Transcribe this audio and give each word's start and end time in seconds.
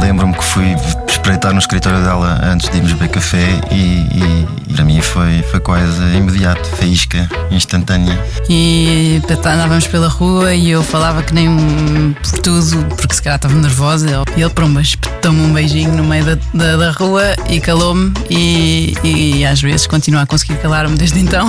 Lembro-me 0.00 0.34
que 0.34 0.44
fui 0.44 0.74
espreitar 1.08 1.52
no 1.52 1.58
escritório 1.58 2.02
dela 2.02 2.40
antes 2.42 2.68
de 2.68 2.76
irmos 2.76 2.92
beber 2.92 3.10
café 3.10 3.60
e, 3.70 3.74
e, 3.74 4.46
e 4.68 4.74
para 4.74 4.84
mim 4.84 5.00
foi, 5.00 5.42
foi 5.42 5.60
quase 5.60 6.02
imediato, 6.16 6.66
faísca, 6.70 7.28
instantânea. 7.50 8.18
E 8.48 9.22
andávamos 9.30 9.86
pela 9.86 10.08
rua 10.08 10.54
e 10.54 10.70
eu 10.70 10.82
falava 10.82 11.22
que 11.22 11.32
nem 11.32 11.48
um 11.48 12.12
por 12.14 12.38
tudo, 12.40 12.96
porque 12.96 13.14
se 13.14 13.22
calhar 13.22 13.36
estava 13.36 13.54
nervosa. 13.54 14.24
E 14.36 14.40
ele, 14.40 14.50
pronto, 14.50 14.80
espetou-me 14.80 15.40
um 15.40 15.52
beijinho 15.52 15.92
no 15.92 16.04
meio 16.04 16.24
da, 16.24 16.34
da, 16.52 16.76
da 16.76 16.90
rua 16.90 17.36
e 17.48 17.60
calou-me. 17.60 18.12
E, 18.28 18.94
e 19.04 19.44
às 19.44 19.60
vezes 19.60 19.86
continua 19.86 20.22
a 20.22 20.26
conseguir 20.26 20.56
calar-me 20.56 20.96
desde 20.96 21.20
então. 21.20 21.48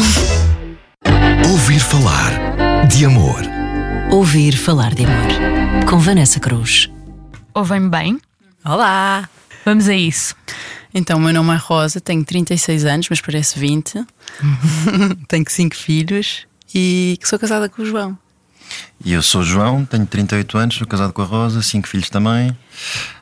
Ouvir 1.50 1.80
falar 1.80 2.32
de 2.88 3.06
amor. 3.06 3.42
Ouvir 4.12 4.56
falar 4.56 4.94
de 4.94 5.06
amor. 5.06 5.88
Com 5.90 5.98
Vanessa 5.98 6.40
Cruz. 6.40 6.90
Ouvem-me 7.56 7.90
bem? 7.90 8.20
Olá! 8.66 9.30
Vamos 9.66 9.90
a 9.90 9.94
isso. 9.94 10.34
Então, 10.94 11.18
o 11.18 11.22
meu 11.22 11.34
nome 11.34 11.54
é 11.54 11.58
Rosa, 11.58 12.00
tenho 12.00 12.24
36 12.24 12.86
anos, 12.86 13.10
mas 13.10 13.20
parece 13.20 13.60
20. 13.60 14.06
tenho 15.28 15.44
5 15.46 15.76
filhos 15.76 16.48
e 16.74 17.20
sou 17.26 17.38
casada 17.38 17.68
com 17.68 17.82
o 17.82 17.86
João. 17.86 18.18
E 19.04 19.12
eu 19.12 19.22
sou 19.22 19.42
o 19.42 19.44
João, 19.44 19.84
tenho 19.84 20.06
38 20.06 20.58
anos, 20.58 20.76
sou 20.76 20.88
casado 20.88 21.12
com 21.12 21.22
a 21.22 21.26
Rosa, 21.26 21.62
5 21.62 21.86
filhos 21.90 22.10
também. 22.10 22.58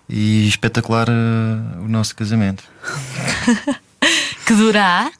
E 0.07 0.47
espetacular 0.47 1.09
uh, 1.09 1.83
o 1.83 1.87
nosso 1.87 2.15
casamento. 2.15 2.63
que 4.45 4.53
durará? 4.53 5.11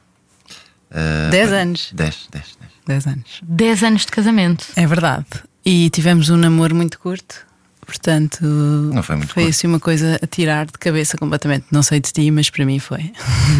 Uh, 0.92 1.31
10 1.31 1.52
anos. 1.52 1.92
10, 1.94 2.28
10, 2.31 2.45
10. 2.59 2.72
10 2.86 3.08
anos. 3.08 3.42
10 3.42 3.84
anos 3.84 4.02
de 4.06 4.12
casamento. 4.12 4.67
É 4.76 4.86
verdade. 4.86 5.26
E 5.66 5.90
tivemos 5.90 6.30
um 6.30 6.38
namoro 6.38 6.76
muito 6.76 7.00
curto. 7.00 7.50
Portanto, 7.85 8.44
não 8.44 9.03
foi, 9.03 9.16
muito 9.16 9.34
foi 9.34 9.44
curto. 9.44 9.55
assim 9.55 9.67
uma 9.67 9.80
coisa 9.80 10.20
a 10.22 10.27
tirar 10.27 10.66
de 10.66 10.73
cabeça 10.73 11.17
completamente. 11.17 11.66
Não 11.72 11.84
sei 11.84 11.99
de 11.99 12.12
ti, 12.12 12.30
mas 12.31 12.49
para 12.49 12.66
mim 12.66 12.80
foi. 12.80 13.11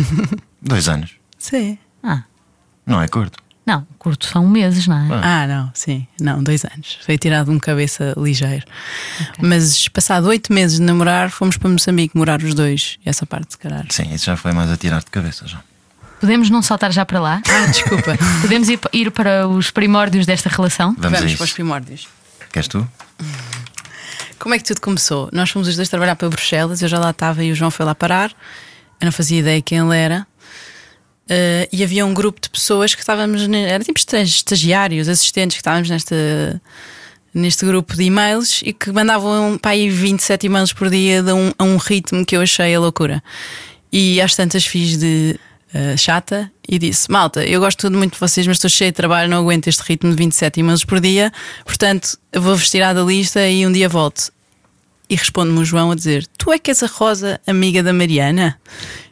Dois 0.62 0.88
anos. 0.88 1.12
Sim. 1.38 1.78
Ah. 2.04 2.23
Não 2.86 3.02
é 3.02 3.08
curto. 3.08 3.42
Não, 3.66 3.86
curto 4.00 4.26
são 4.26 4.48
meses, 4.48 4.88
não 4.88 4.98
é? 4.98 5.22
Ah, 5.23 5.48
não, 5.48 5.72
sim, 5.73 6.08
não, 6.20 6.42
dois 6.42 6.66
anos. 6.66 6.98
Foi 7.06 7.16
tirado 7.16 7.46
de 7.46 7.52
um 7.52 7.59
cabeça 7.59 8.14
ligeiro. 8.18 8.66
Okay. 9.22 9.48
Mas 9.48 9.88
passado 9.88 10.28
oito 10.28 10.52
meses 10.52 10.78
de 10.78 10.84
namorar, 10.84 11.30
fomos 11.30 11.58
para 11.58 11.70
Moçambique 11.70 12.18
morar 12.18 12.42
os 12.42 12.56
dois. 12.56 12.98
Essa 13.06 13.24
parte, 13.26 13.52
se 13.52 13.58
calhar. 13.59 13.86
Sim, 13.90 14.14
isso 14.14 14.26
já 14.26 14.36
foi 14.36 14.52
mais 14.52 14.70
a 14.70 14.78
tirar 14.78 15.00
de 15.00 15.12
cabeça 15.12 15.48
já. 15.48 15.62
Podemos 16.20 16.50
não 16.50 16.62
saltar 16.62 16.92
já 16.92 17.06
para 17.06 17.20
lá? 17.20 17.42
Ah, 17.48 17.68
desculpa. 17.68 18.18
Podemos 18.42 18.68
ir, 18.68 18.80
ir 18.92 19.12
para 19.12 19.48
os 19.48 19.70
primórdios 19.70 20.26
desta 20.26 20.50
relação? 20.50 20.96
Vamos, 20.98 21.20
Vamos 21.20 21.36
para 21.36 21.44
os 21.44 21.53
primórdios. 21.53 22.08
Queres 22.52 22.68
tu? 22.68 22.88
Como 24.42 24.56
é 24.56 24.58
que 24.58 24.64
tudo 24.64 24.81
começou? 24.81 25.30
Nós 25.31 25.52
fomos 25.52 25.67
os 25.67 25.75
dois 25.75 25.88
trabalhar 25.88 26.16
para 26.16 26.28
Bruxelas, 26.28 26.81
eu 26.81 26.88
já 26.88 26.97
lá 26.97 27.11
estava 27.11 27.44
e 27.44 27.52
o 27.52 27.56
João 27.56 27.70
foi 27.70 27.86
lá 27.86 27.94
parar. 27.94 28.31
Eu 29.00 29.06
não 29.06 29.11
fazia 29.11 29.39
ideia 29.39 29.61
quem 29.61 29.78
ele 29.78 29.95
era. 29.95 30.25
Uh, 31.30 31.70
e 31.72 31.84
havia 31.84 32.03
um 32.03 32.11
grupo 32.11 32.42
de 32.42 32.50
pessoas 32.50 32.95
que 32.95 33.02
estávamos, 33.02 33.47
era 33.47 33.84
tipo 33.84 34.00
estagiários, 34.00 35.08
assistentes, 35.08 35.58
que 35.58 35.62
estávamos 35.62 35.92
nesta, 35.92 36.59
neste 37.31 37.64
grupo 37.67 37.95
de 37.95 38.03
e-mails 38.03 38.64
e 38.66 38.73
que 38.73 38.92
mandavam 38.92 39.59
para 39.62 39.72
aí 39.72 39.92
27 39.92 40.47
e-mails 40.47 40.73
por 40.73 40.89
dia 40.89 41.22
a 41.22 41.36
um, 41.36 41.53
a 41.59 41.64
um 41.64 41.78
ritmo 41.78 42.25
que 42.25 42.36
eu 42.36 42.42
achei 42.42 42.73
a 42.73 42.80
loucura. 42.80 43.23
E 43.94 44.19
às 44.19 44.36
tantas 44.36 44.66
fiz 44.66 44.97
de 44.97 45.39
uh, 45.74 45.98
chata 45.98 46.52
e 46.68 46.78
disse: 46.80 47.12
Malta, 47.12 47.44
eu 47.46 47.60
gosto 47.60 47.80
tudo 47.80 47.98
muito 47.98 48.14
de 48.14 48.20
vocês, 48.20 48.46
mas 48.48 48.58
estou 48.58 48.70
cheio 48.70 48.92
de 48.92 48.96
trabalho, 48.96 49.30
não 49.30 49.40
aguento 49.40 49.68
este 49.68 49.82
ritmo 49.82 50.10
de 50.10 50.16
27 50.16 50.60
e-mails 50.60 50.86
por 50.86 51.00
dia, 51.00 51.32
portanto 51.66 52.18
eu 52.32 52.42
vou 52.42 52.56
vestir 52.56 52.82
da 52.82 53.04
lista 53.04 53.48
e 53.48 53.66
um 53.66 53.72
dia 53.72 53.90
volto. 53.90 54.32
E 55.10 55.16
responde-me 55.16 55.60
o 55.60 55.66
João 55.66 55.92
a 55.92 55.96
dizer: 55.96 56.26
Tu 56.38 56.52
é 56.54 56.60
que 56.60 56.72
és 56.72 56.82
a 56.84 56.88
Rosa, 56.88 57.40
amiga 57.46 57.84
da 57.84 57.92
Mariana? 57.92 58.58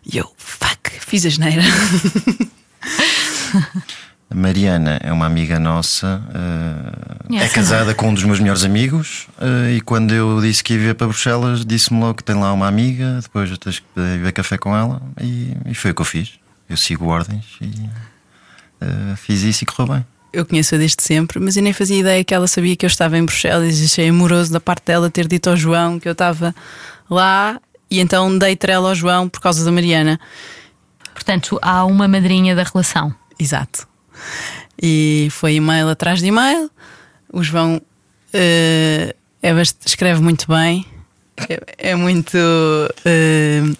E 0.06 0.18
eu, 0.18 0.32
fuck, 0.38 0.92
fiz 1.00 1.26
a 1.26 1.30
geneira. 1.30 1.62
A 4.32 4.36
Mariana 4.36 5.00
é 5.02 5.12
uma 5.12 5.26
amiga 5.26 5.60
nossa, 5.60 6.22
uh, 6.30 7.36
é 7.36 7.50
casada 7.50 7.96
com 7.96 8.10
um 8.10 8.14
dos 8.14 8.24
meus 8.24 8.40
melhores 8.40 8.64
amigos. 8.64 9.28
Uh, 9.40 9.72
e 9.76 9.82
quando 9.82 10.14
eu 10.14 10.40
disse 10.40 10.64
que 10.64 10.74
ia 10.74 10.80
vir 10.80 10.96
para 10.96 11.08
Bruxelas, 11.08 11.66
disse-me 11.66 12.00
logo 12.00 12.14
que 12.16 12.24
tem 12.24 12.36
lá 12.36 12.54
uma 12.54 12.68
amiga. 12.68 13.20
Depois 13.24 13.58
tens 13.58 13.80
que 13.80 13.86
beber 13.96 14.32
café 14.32 14.56
com 14.56 14.76
ela, 14.76 15.02
e, 15.20 15.58
e, 15.66 15.74
foi 15.74 15.90
o 15.90 15.96
que 15.96 16.02
eu 16.02 16.06
fiz. 16.06 16.34
Eu 16.70 16.78
sigo 16.78 17.08
ordens 17.08 17.46
e 17.62 17.66
uh, 17.66 19.16
fiz 19.18 19.42
isso 19.42 19.64
e 19.64 19.66
correu 19.66 19.96
bem. 19.96 20.06
Eu 20.32 20.46
conheço-a 20.46 20.78
desde 20.78 21.02
sempre, 21.02 21.40
mas 21.40 21.58
eu 21.58 21.64
nem 21.64 21.74
fazia 21.74 21.98
ideia 21.98 22.24
que 22.24 22.34
ela 22.34 22.48
sabia 22.48 22.76
que 22.76 22.86
eu 22.86 22.88
estava 22.88 23.18
em 23.18 23.26
Bruxelas 23.26 23.80
e 23.80 23.86
achei 23.86 24.10
amoroso 24.10 24.54
da 24.54 24.60
parte 24.60 24.86
dela 24.86 25.10
ter 25.10 25.28
dito 25.28 25.50
ao 25.50 25.58
João 25.58 26.00
que 26.00 26.08
eu 26.08 26.12
estava 26.12 26.54
lá 27.10 27.60
e 27.90 28.00
então 28.00 28.38
dei 28.38 28.56
trela 28.56 28.90
ao 28.90 28.96
João 28.96 29.28
por 29.28 29.42
causa 29.42 29.66
da 29.66 29.72
Mariana. 29.72 30.20
Portanto, 31.14 31.58
há 31.62 31.84
uma 31.84 32.08
madrinha 32.08 32.56
da 32.56 32.64
relação. 32.64 33.14
Exato. 33.40 33.88
E 34.82 35.28
foi 35.32 35.56
e-mail 35.56 35.90
atrás 35.90 36.20
de 36.20 36.28
e-mail. 36.28 36.70
O 37.34 37.44
João 37.44 37.78
uh, 37.78 39.16
é, 39.42 39.62
escreve 39.86 40.22
muito 40.22 40.48
bem, 40.48 40.86
é, 41.48 41.92
é 41.92 41.96
muito. 41.96 42.38
Uh, 42.38 43.78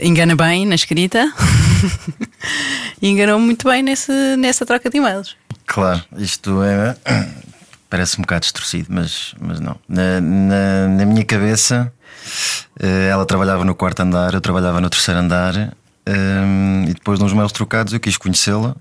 engana 0.00 0.34
bem 0.34 0.66
na 0.66 0.74
escrita 0.74 1.32
e 3.00 3.08
enganou 3.08 3.38
muito 3.38 3.68
bem 3.68 3.82
nesse, 3.82 4.12
nessa 4.36 4.64
troca 4.64 4.88
de 4.90 4.96
e-mails. 4.98 5.36
Claro, 5.66 6.02
isto 6.16 6.62
é. 6.62 6.96
Parece 7.88 8.18
um 8.18 8.22
bocado 8.22 8.40
distorcido, 8.40 8.88
mas, 8.90 9.34
mas 9.40 9.60
não. 9.60 9.76
Na, 9.88 10.20
na, 10.20 10.88
na 10.88 11.06
minha 11.06 11.24
cabeça, 11.24 11.92
eh, 12.80 13.08
ela 13.08 13.24
trabalhava 13.24 13.64
no 13.64 13.72
quarto 13.72 14.00
andar, 14.00 14.34
eu 14.34 14.40
trabalhava 14.40 14.80
no 14.80 14.90
terceiro 14.90 15.20
andar, 15.20 15.76
um, 16.08 16.84
e 16.88 16.94
depois 16.94 17.18
de 17.18 17.24
uns 17.24 17.32
mails 17.32 17.52
trocados 17.52 17.92
eu 17.92 18.00
quis 18.00 18.16
conhecê-la 18.16 18.74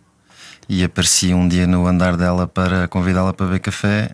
e 0.68 0.84
apareci 0.84 1.34
um 1.34 1.48
dia 1.48 1.68
no 1.68 1.86
andar 1.88 2.18
dela 2.18 2.48
para 2.48 2.88
convidá-la 2.88 3.34
para 3.34 3.46
beber 3.46 3.60
café. 3.60 4.12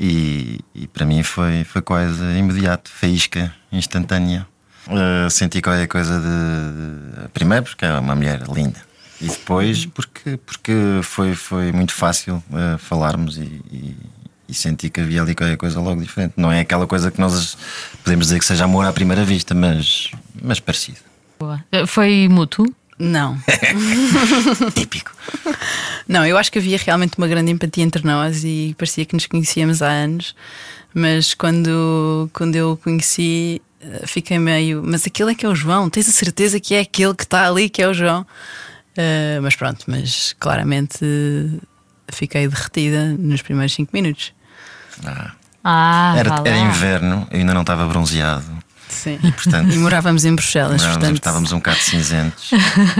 E, 0.00 0.60
e, 0.74 0.86
para 0.86 1.04
mim 1.04 1.22
foi, 1.24 1.64
foi 1.64 1.82
quase 1.82 2.22
imediato, 2.36 2.88
faísca, 2.88 3.52
instantânea. 3.72 4.46
Uh, 4.88 5.28
senti 5.30 5.60
qualquer 5.60 5.86
coisa 5.86 6.18
de, 6.18 7.22
de. 7.22 7.28
Primeiro, 7.28 7.64
porque 7.64 7.84
é 7.84 7.92
uma 7.98 8.14
mulher 8.14 8.42
linda. 8.48 8.80
E 9.20 9.26
depois, 9.26 9.84
porque, 9.84 10.38
porque 10.38 10.72
foi, 11.02 11.34
foi 11.34 11.72
muito 11.72 11.92
fácil 11.92 12.42
uh, 12.50 12.78
falarmos 12.78 13.36
e, 13.36 13.60
e, 13.70 13.96
e, 14.48 14.54
senti 14.54 14.88
que 14.88 15.00
havia 15.00 15.22
ali 15.22 15.34
qualquer 15.34 15.56
coisa 15.56 15.80
logo 15.80 16.00
diferente. 16.00 16.34
Não 16.36 16.50
é 16.50 16.60
aquela 16.60 16.86
coisa 16.86 17.10
que 17.10 17.20
nós 17.20 17.58
podemos 18.02 18.26
dizer 18.26 18.38
que 18.38 18.44
seja 18.44 18.64
amor 18.64 18.86
à 18.86 18.92
primeira 18.92 19.24
vista, 19.24 19.54
mas, 19.54 20.10
mas 20.40 20.60
parecido. 20.60 20.98
Boa. 21.38 21.62
Foi 21.86 22.28
mútuo? 22.28 22.72
Não. 22.98 23.38
Típico. 24.74 25.12
Não, 26.06 26.26
eu 26.26 26.36
acho 26.36 26.50
que 26.50 26.58
havia 26.58 26.78
realmente 26.78 27.16
uma 27.16 27.28
grande 27.28 27.52
empatia 27.52 27.84
entre 27.84 28.04
nós 28.04 28.42
e 28.44 28.74
parecia 28.76 29.04
que 29.04 29.14
nos 29.14 29.26
conhecíamos 29.26 29.82
há 29.82 29.88
anos, 29.88 30.34
mas 30.94 31.34
quando, 31.34 32.30
quando 32.32 32.56
eu 32.56 32.72
o 32.72 32.76
conheci, 32.76 33.62
eh, 33.80 34.06
fiquei 34.06 34.38
meio. 34.38 34.82
Mas 34.84 35.06
aquele 35.06 35.32
é 35.32 35.34
que 35.34 35.46
é 35.46 35.48
o 35.48 35.54
João? 35.54 35.88
Tens 35.88 36.08
a 36.08 36.12
certeza 36.12 36.58
que 36.58 36.74
é 36.74 36.80
aquele 36.80 37.14
que 37.14 37.24
está 37.24 37.46
ali 37.48 37.68
que 37.68 37.82
é 37.82 37.88
o 37.88 37.94
João? 37.94 38.22
Uh, 38.96 39.40
mas 39.42 39.54
pronto, 39.54 39.84
mas 39.86 40.34
claramente 40.40 40.98
fiquei 42.10 42.48
derretida 42.48 43.14
nos 43.18 43.42
primeiros 43.42 43.72
5 43.74 43.90
minutos. 43.92 44.32
Ah. 45.04 45.32
Ah, 45.62 46.14
era, 46.16 46.42
era 46.44 46.56
inverno, 46.56 47.26
eu 47.30 47.40
ainda 47.40 47.52
não 47.52 47.60
estava 47.60 47.86
bronzeado. 47.86 48.46
Sim. 48.88 49.18
E, 49.22 49.30
portanto, 49.32 49.70
e 49.74 49.78
morávamos 49.78 50.24
em 50.24 50.34
Bruxelas. 50.34 50.80
Morávamos, 50.80 50.96
portanto... 50.96 51.16
Estávamos 51.16 51.52
um 51.52 51.56
bocado 51.56 51.78
cinzentos. 51.78 52.50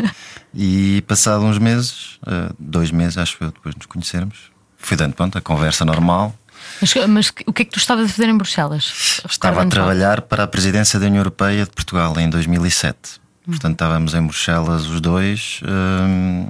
e 0.55 1.03
passado 1.09 1.45
uns 1.45 1.59
meses, 1.59 2.19
eh, 2.27 2.53
dois 2.59 2.91
meses 2.91 3.17
acho 3.17 3.39
eu, 3.41 3.51
depois 3.51 3.75
de 3.75 3.79
nos 3.79 3.87
conhecermos, 3.87 4.37
fui 4.77 4.97
dando 4.97 5.15
pronto, 5.15 5.39
a 5.39 5.41
conversa 5.41 5.85
normal. 5.85 6.35
Mas, 6.81 6.95
mas, 7.09 7.33
o 7.47 7.53
que 7.53 7.63
é 7.63 7.65
que 7.65 7.73
tu 7.73 7.79
estavas 7.79 8.07
a 8.07 8.09
fazer 8.09 8.29
em 8.29 8.37
Bruxelas? 8.37 9.21
Estava 9.29 9.63
a 9.63 9.67
trabalhar 9.67 10.23
para 10.23 10.45
a 10.45 10.47
presidência 10.47 10.99
da 10.99 11.07
União 11.07 11.21
Europeia 11.21 11.65
de 11.65 11.71
Portugal 11.71 12.19
em 12.19 12.29
2007. 12.29 13.21
Portanto, 13.45 13.73
estávamos 13.73 14.15
em 14.15 14.23
Bruxelas 14.23 14.87
os 14.87 15.01
dois 15.01 15.61
um, 15.65 16.49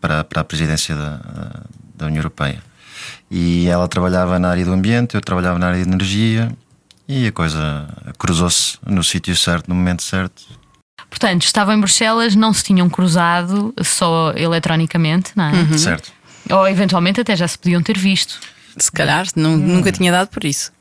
para, 0.00 0.24
para 0.24 0.40
a 0.40 0.44
presidência 0.44 0.94
da, 0.94 1.20
da 1.94 2.06
União 2.06 2.20
Europeia. 2.20 2.62
E 3.30 3.66
ela 3.68 3.86
trabalhava 3.86 4.38
na 4.38 4.48
área 4.48 4.64
do 4.64 4.72
ambiente, 4.72 5.14
eu 5.14 5.20
trabalhava 5.20 5.58
na 5.58 5.68
área 5.68 5.82
de 5.82 5.88
energia 5.88 6.50
e 7.06 7.26
a 7.26 7.32
coisa 7.32 7.86
cruzou-se 8.18 8.78
no 8.86 9.04
sítio 9.04 9.36
certo, 9.36 9.68
no 9.68 9.74
momento 9.74 10.02
certo. 10.02 10.42
Portanto, 11.10 11.42
estavam 11.42 11.74
em 11.74 11.80
Bruxelas, 11.80 12.34
não 12.34 12.52
se 12.52 12.64
tinham 12.64 12.88
cruzado 12.88 13.74
só 13.82 14.32
eletronicamente, 14.36 15.32
não 15.36 15.44
é? 15.44 15.52
Uhum. 15.52 15.78
Certo. 15.78 16.12
Ou 16.50 16.68
eventualmente 16.68 17.20
até 17.20 17.36
já 17.36 17.46
se 17.46 17.58
podiam 17.58 17.82
ter 17.82 17.98
visto. 17.98 18.40
Se 18.76 18.92
calhar, 18.92 19.26
hum. 19.36 19.56
nunca 19.56 19.90
tinha 19.90 20.12
dado 20.12 20.28
por 20.28 20.44
isso. 20.44 20.72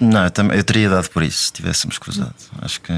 Não, 0.00 0.24
eu, 0.24 0.52
eu 0.52 0.64
teria 0.64 0.88
dado 0.88 1.08
por 1.10 1.22
isso 1.22 1.46
se 1.46 1.52
tivéssemos 1.52 1.98
cruzado. 1.98 2.34
Acho 2.60 2.80
que. 2.80 2.92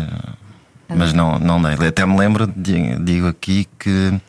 Mas 0.88 1.12
não, 1.12 1.38
não 1.38 1.60
dei. 1.60 1.88
Até 1.88 2.06
me 2.06 2.16
lembro, 2.16 2.52
digo 2.56 3.26
aqui 3.26 3.66
que 3.78 4.20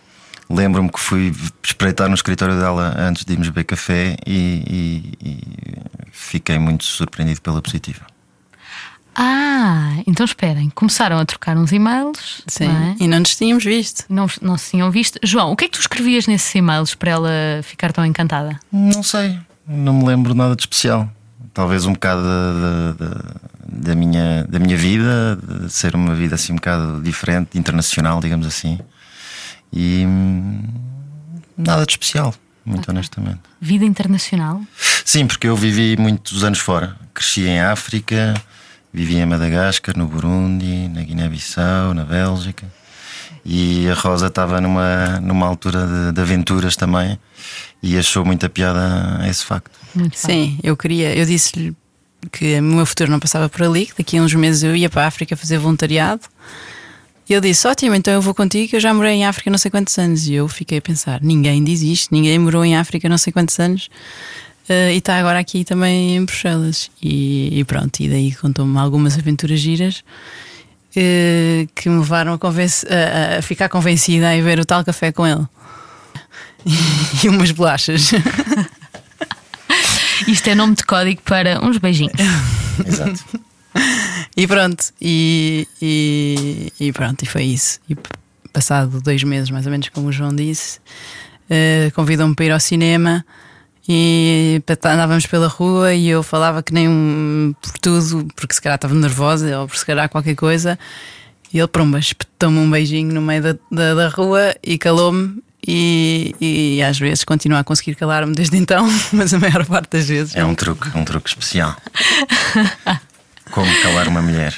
lembro-me 0.49 0.89
que 0.89 0.99
fui 0.99 1.33
espreitar 1.63 2.07
no 2.09 2.15
escritório 2.15 2.59
dela 2.59 2.95
antes 2.97 3.25
de 3.25 3.33
irmos 3.33 3.49
beber 3.49 3.65
café 3.65 4.17
e, 4.25 5.13
e, 5.21 5.29
e 5.29 5.43
fiquei 6.11 6.57
muito 6.57 6.83
surpreendido 6.83 7.41
pela 7.41 7.61
positiva. 7.61 8.05
Ah, 9.19 9.95
então 10.05 10.23
esperem. 10.23 10.69
Começaram 10.69 11.17
a 11.17 11.25
trocar 11.25 11.57
uns 11.57 11.71
e-mails. 11.71 12.43
Sim. 12.47 12.67
Não, 12.67 12.83
é? 12.83 12.95
E 12.99 13.07
não 13.07 13.19
nos 13.19 13.35
tínhamos 13.35 13.63
visto. 13.63 14.05
não, 14.07 14.27
não 14.41 14.57
se 14.57 14.71
tinham 14.71 14.91
visto. 14.91 15.19
João, 15.23 15.51
o 15.51 15.55
que 15.55 15.65
é 15.65 15.67
que 15.67 15.73
tu 15.77 15.81
escrevias 15.81 16.27
nesses 16.27 16.53
e-mails 16.53 16.93
para 16.93 17.11
ela 17.11 17.31
ficar 17.63 17.91
tão 17.91 18.05
encantada? 18.05 18.59
Não 18.71 19.01
sei, 19.01 19.39
não 19.67 19.93
me 19.93 20.05
lembro 20.05 20.33
nada 20.33 20.55
de 20.55 20.61
especial. 20.61 21.09
Talvez 21.53 21.85
um 21.85 21.93
bocado 21.93 22.21
da, 23.67 23.95
minha, 23.95 24.45
da 24.47 24.59
minha 24.59 24.77
vida, 24.77 25.35
de 25.35 25.71
ser 25.71 25.95
uma 25.95 26.15
vida 26.15 26.35
assim 26.35 26.53
um 26.53 26.55
bocado 26.55 27.01
diferente, 27.01 27.57
internacional, 27.57 28.19
digamos 28.21 28.47
assim. 28.47 28.79
E 29.73 30.05
hum, 30.05 30.63
nada 31.57 31.85
de 31.85 31.91
especial, 31.91 32.33
muito 32.65 32.89
honestamente. 32.89 33.39
Vida 33.59 33.83
internacional? 33.83 34.61
Sim, 35.03 35.27
porque 35.27 35.47
eu 35.47 35.55
vivi 35.55 35.97
muitos 35.97 36.43
anos 36.43 36.59
fora. 36.59 36.95
Cresci 37.13 37.47
em 37.47 37.59
África, 37.59 38.35
vivi 38.93 39.17
em 39.17 39.25
Madagascar, 39.25 39.97
no 39.97 40.07
Burundi, 40.07 40.87
na 40.89 41.01
Guiné-Bissau, 41.01 41.93
na 41.93 42.05
Bélgica. 42.05 42.65
E 43.43 43.89
a 43.89 43.93
Rosa 43.93 44.27
estava 44.27 44.61
numa, 44.61 45.19
numa 45.21 45.47
altura 45.47 45.87
de, 45.87 46.11
de 46.11 46.21
aventuras 46.21 46.75
também 46.75 47.17
e 47.81 47.97
achou 47.97 48.25
muita 48.25 48.49
piada 48.49 49.25
esse 49.29 49.43
facto. 49.45 49.71
Muito. 49.95 50.17
Sim, 50.17 50.59
eu 50.63 50.75
queria, 50.77 51.15
eu 51.15 51.25
disse-lhe 51.25 51.75
que 52.31 52.59
o 52.59 52.63
meu 52.63 52.85
futuro 52.85 53.09
não 53.11 53.19
passava 53.19 53.47
por 53.47 53.63
ali, 53.63 53.85
que 53.85 53.93
daqui 53.99 54.17
a 54.17 54.21
uns 54.21 54.33
meses 54.33 54.63
eu 54.63 54.75
ia 54.75 54.89
para 54.89 55.03
a 55.03 55.07
África 55.07 55.35
fazer 55.37 55.57
voluntariado. 55.57 56.21
E 57.29 57.33
ele 57.33 57.49
disse: 57.49 57.67
Ótimo, 57.67 57.93
então 57.95 58.13
eu 58.13 58.21
vou 58.21 58.33
contigo, 58.33 58.69
que 58.69 58.75
eu 58.75 58.79
já 58.79 58.93
morei 58.93 59.13
em 59.13 59.25
África 59.25 59.49
não 59.51 59.57
sei 59.57 59.69
quantos 59.69 59.97
anos. 59.97 60.27
E 60.27 60.33
eu 60.33 60.47
fiquei 60.47 60.77
a 60.77 60.81
pensar: 60.81 61.21
ninguém 61.21 61.63
diz 61.63 61.81
isto, 61.81 62.13
ninguém 62.13 62.39
morou 62.39 62.63
em 62.65 62.75
África 62.77 63.07
não 63.09 63.17
sei 63.17 63.31
quantos 63.33 63.59
anos 63.59 63.89
eh, 64.69 64.93
e 64.93 64.97
está 64.97 65.17
agora 65.17 65.37
aqui 65.37 65.63
também 65.65 66.15
em 66.15 66.23
Bruxelas. 66.25 66.89
E, 67.01 67.59
e 67.59 67.63
pronto, 67.65 67.99
e 67.99 68.07
daí 68.09 68.33
contou-me 68.33 68.77
algumas 68.79 69.17
aventuras 69.17 69.59
giras 69.59 70.03
eh, 70.95 71.67
que 71.75 71.89
me 71.89 71.99
levaram 71.99 72.33
a, 72.33 72.35
a- 72.35 73.37
a 73.39 73.41
ficar 73.41 73.69
convencida 73.69 74.29
a 74.29 74.35
ir 74.35 74.41
ver 74.41 74.59
o 74.59 74.65
tal 74.65 74.83
café 74.83 75.11
com 75.11 75.25
ele. 75.27 75.45
e 77.23 77.29
umas 77.29 77.51
bolachas. 77.51 78.11
Isto 80.27 80.49
é 80.49 80.55
nome 80.55 80.75
de 80.75 80.83
código 80.83 81.21
para 81.21 81.63
uns 81.63 81.77
beijinhos. 81.77 82.19
Exato. 82.85 83.23
E 84.35 84.47
pronto, 84.47 84.85
e, 85.01 85.67
e, 85.81 86.73
e 86.79 86.91
pronto, 86.91 87.23
e 87.23 87.25
foi 87.25 87.43
isso. 87.43 87.79
E 87.89 87.95
passado 88.51 89.01
dois 89.01 89.23
meses, 89.23 89.49
mais 89.49 89.65
ou 89.65 89.71
menos, 89.71 89.89
como 89.89 90.07
o 90.07 90.11
João 90.11 90.35
disse, 90.35 90.79
eh, 91.49 91.91
convidou-me 91.93 92.35
para 92.35 92.45
ir 92.45 92.51
ao 92.51 92.59
cinema 92.59 93.25
e 93.87 94.61
andávamos 94.83 95.25
pela 95.25 95.47
rua 95.47 95.93
e 95.93 96.09
eu 96.09 96.21
falava 96.21 96.61
que 96.61 96.73
nem 96.73 96.89
um 96.89 97.53
por 97.61 97.71
tudo, 97.79 98.27
porque 98.35 98.53
se 98.53 98.61
calhar 98.61 98.75
estava 98.75 98.93
nervosa 98.93 99.59
ou 99.59 99.67
por 99.67 99.77
se 99.77 99.85
calhar 99.85 100.09
qualquer 100.09 100.35
coisa. 100.35 100.77
E 101.53 101.59
ele, 101.59 101.67
pumba, 101.67 101.97
espetou-me 101.97 102.59
um 102.59 102.69
beijinho 102.69 103.13
no 103.13 103.21
meio 103.21 103.41
da, 103.41 103.55
da, 103.71 103.93
da 103.93 104.09
rua 104.09 104.53
e 104.61 104.77
calou-me. 104.77 105.41
E, 105.67 106.33
e 106.39 106.81
às 106.81 106.97
vezes 106.97 107.25
continuo 107.25 107.57
a 107.57 107.63
conseguir 107.63 107.95
calar-me 107.95 108.33
desde 108.33 108.55
então, 108.55 108.87
mas 109.11 109.33
a 109.33 109.39
maior 109.39 109.65
parte 109.65 109.89
das 109.91 110.07
vezes 110.07 110.35
É 110.35 110.45
um 110.45 110.55
truque, 110.55 110.97
um 110.97 111.03
truque 111.03 111.27
especial. 111.27 111.75
Como 113.51 113.81
calar 113.81 114.07
uma 114.07 114.21
mulher. 114.21 114.55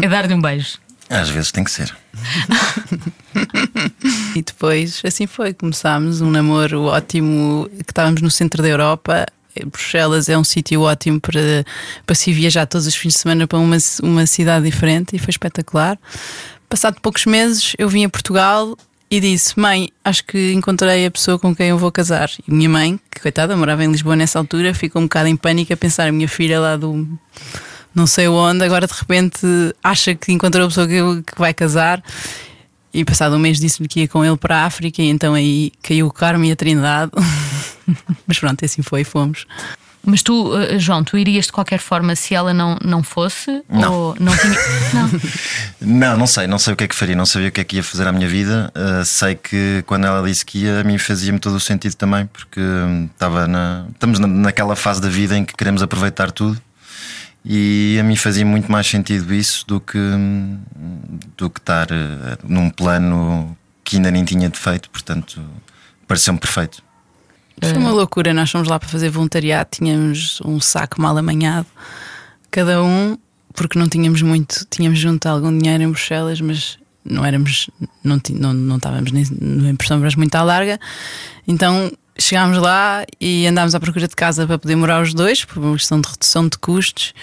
É 0.00 0.08
dar-lhe 0.08 0.34
um 0.34 0.40
beijo. 0.40 0.78
Às 1.08 1.28
vezes 1.28 1.52
tem 1.52 1.64
que 1.64 1.70
ser. 1.70 1.94
E 4.34 4.42
depois, 4.42 5.02
assim 5.04 5.26
foi, 5.26 5.52
começámos 5.52 6.20
um 6.20 6.30
namoro 6.30 6.84
ótimo, 6.84 7.68
que 7.84 7.90
estávamos 7.90 8.22
no 8.22 8.30
centro 8.30 8.62
da 8.62 8.68
Europa. 8.68 9.26
Bruxelas 9.66 10.28
é 10.28 10.36
um 10.36 10.44
sítio 10.44 10.82
ótimo 10.82 11.20
para, 11.20 11.64
para 12.04 12.14
se 12.14 12.32
viajar 12.32 12.66
todos 12.66 12.86
os 12.86 12.94
fins 12.94 13.14
de 13.14 13.18
semana 13.18 13.46
para 13.46 13.58
uma, 13.58 13.76
uma 14.02 14.26
cidade 14.26 14.64
diferente 14.64 15.16
e 15.16 15.18
foi 15.18 15.30
espetacular. 15.30 15.98
Passado 16.68 17.00
poucos 17.00 17.26
meses, 17.26 17.74
eu 17.78 17.88
vim 17.88 18.04
a 18.04 18.08
Portugal 18.08 18.76
e 19.10 19.20
disse: 19.20 19.58
Mãe, 19.58 19.90
acho 20.04 20.24
que 20.24 20.52
encontrei 20.52 21.06
a 21.06 21.10
pessoa 21.10 21.38
com 21.38 21.54
quem 21.54 21.68
eu 21.68 21.78
vou 21.78 21.92
casar. 21.92 22.30
E 22.46 22.52
minha 22.52 22.68
mãe, 22.68 23.00
que 23.10 23.20
coitada, 23.20 23.56
morava 23.56 23.84
em 23.84 23.90
Lisboa 23.90 24.16
nessa 24.16 24.38
altura, 24.38 24.74
ficou 24.74 25.00
um 25.00 25.06
bocado 25.06 25.28
em 25.28 25.36
pânico 25.36 25.72
a 25.72 25.76
pensar: 25.76 26.10
minha 26.12 26.28
filha 26.28 26.60
lá 26.60 26.76
do 26.76 27.06
não 27.94 28.06
sei 28.06 28.28
onde, 28.28 28.62
agora 28.62 28.86
de 28.86 28.92
repente 28.92 29.46
acha 29.82 30.14
que 30.14 30.30
encontrou 30.30 30.66
a 30.66 30.68
pessoa 30.68 30.86
que, 30.86 31.22
que 31.22 31.38
vai 31.38 31.54
casar. 31.54 32.02
E 32.92 33.04
passado 33.04 33.36
um 33.36 33.38
mês 33.38 33.58
disse-me 33.58 33.88
que 33.88 34.00
ia 34.00 34.08
com 34.08 34.24
ele 34.24 34.36
para 34.36 34.58
a 34.58 34.64
África, 34.64 35.02
e 35.02 35.08
então 35.08 35.34
aí 35.34 35.72
caiu 35.82 36.06
o 36.06 36.12
Carmo 36.12 36.44
e 36.44 36.52
a 36.52 36.56
Trindade. 36.56 37.12
Mas 38.26 38.38
pronto, 38.38 38.64
assim 38.64 38.82
foi, 38.82 39.04
fomos. 39.04 39.46
Mas 40.06 40.22
tu, 40.22 40.56
eh, 40.56 40.78
João, 40.78 41.02
tu 41.02 41.18
irias 41.18 41.46
de 41.46 41.52
qualquer 41.52 41.78
forma 41.80 42.14
se 42.14 42.32
ela 42.34 42.54
não, 42.54 42.78
não 42.82 43.02
fosse? 43.02 43.62
Não. 43.68 43.92
Ou 43.92 44.16
não 44.20 44.32
tinha. 44.36 44.56
Não. 44.94 45.10
Não, 45.80 46.16
não 46.16 46.26
sei, 46.26 46.46
não 46.46 46.58
sei 46.58 46.72
o 46.72 46.76
que 46.76 46.84
é 46.84 46.88
que 46.88 46.94
faria, 46.94 47.14
não 47.16 47.26
sabia 47.26 47.48
o 47.48 47.52
que 47.52 47.60
é 47.60 47.64
que 47.64 47.76
ia 47.76 47.82
fazer 47.82 48.06
à 48.06 48.12
minha 48.12 48.28
vida. 48.28 48.72
Uh, 48.74 49.04
sei 49.04 49.34
que 49.34 49.82
quando 49.86 50.06
ela 50.06 50.26
disse 50.26 50.44
que 50.46 50.58
ia, 50.60 50.80
a 50.80 50.84
mim 50.84 50.96
fazia-me 50.96 51.38
todo 51.38 51.56
o 51.56 51.60
sentido 51.60 51.94
também, 51.96 52.26
porque 52.26 52.60
hum, 52.60 53.08
estava 53.12 53.46
na, 53.46 53.86
estamos 53.92 54.18
na- 54.18 54.26
naquela 54.26 54.74
fase 54.76 55.00
da 55.00 55.08
vida 55.08 55.36
em 55.36 55.44
que 55.44 55.54
queremos 55.54 55.82
aproveitar 55.82 56.30
tudo. 56.30 56.60
E 57.44 57.96
a 58.00 58.02
mim 58.02 58.16
fazia 58.16 58.44
muito 58.44 58.70
mais 58.72 58.86
sentido 58.86 59.32
isso 59.34 59.64
do 59.66 59.78
que, 59.80 59.98
hum, 59.98 60.58
do 61.36 61.50
que 61.50 61.60
estar 61.60 61.86
uh, 61.90 62.38
num 62.44 62.70
plano 62.70 63.56
que 63.84 63.96
ainda 63.96 64.10
nem 64.10 64.24
tinha 64.24 64.48
defeito, 64.48 64.88
portanto, 64.90 65.40
pareceu-me 66.08 66.38
perfeito. 66.40 66.82
Foi 67.62 67.72
uma 67.78 67.90
loucura, 67.90 68.34
nós 68.34 68.50
fomos 68.50 68.68
lá 68.68 68.78
para 68.78 68.88
fazer 68.88 69.08
voluntariado, 69.08 69.70
tínhamos 69.72 70.40
um 70.44 70.60
saco 70.60 71.00
mal 71.00 71.16
amanhado, 71.16 71.66
cada 72.50 72.82
um, 72.82 73.16
porque 73.54 73.78
não 73.78 73.88
tínhamos 73.88 74.20
muito, 74.22 74.66
tínhamos 74.70 74.98
junto 74.98 75.26
algum 75.26 75.56
dinheiro 75.56 75.82
em 75.82 75.88
Bruxelas, 75.88 76.40
mas 76.40 76.78
não 77.04 77.24
éramos, 77.24 77.70
não, 78.04 78.20
não, 78.32 78.52
não 78.52 78.76
estávamos 78.76 79.10
nem 79.10 79.24
no 79.40 79.68
impressão 79.68 79.98
muito 80.16 80.34
à 80.34 80.42
larga, 80.42 80.78
então 81.48 81.90
chegámos 82.18 82.58
lá 82.58 83.04
e 83.20 83.46
andámos 83.46 83.74
à 83.74 83.80
procura 83.80 84.08
de 84.08 84.16
casa 84.16 84.46
para 84.46 84.58
poder 84.58 84.76
morar 84.76 85.02
os 85.02 85.14
dois, 85.14 85.44
por 85.44 85.58
uma 85.58 85.76
questão 85.76 86.00
de 86.00 86.08
redução 86.08 86.48
de 86.48 86.58
custos. 86.58 87.14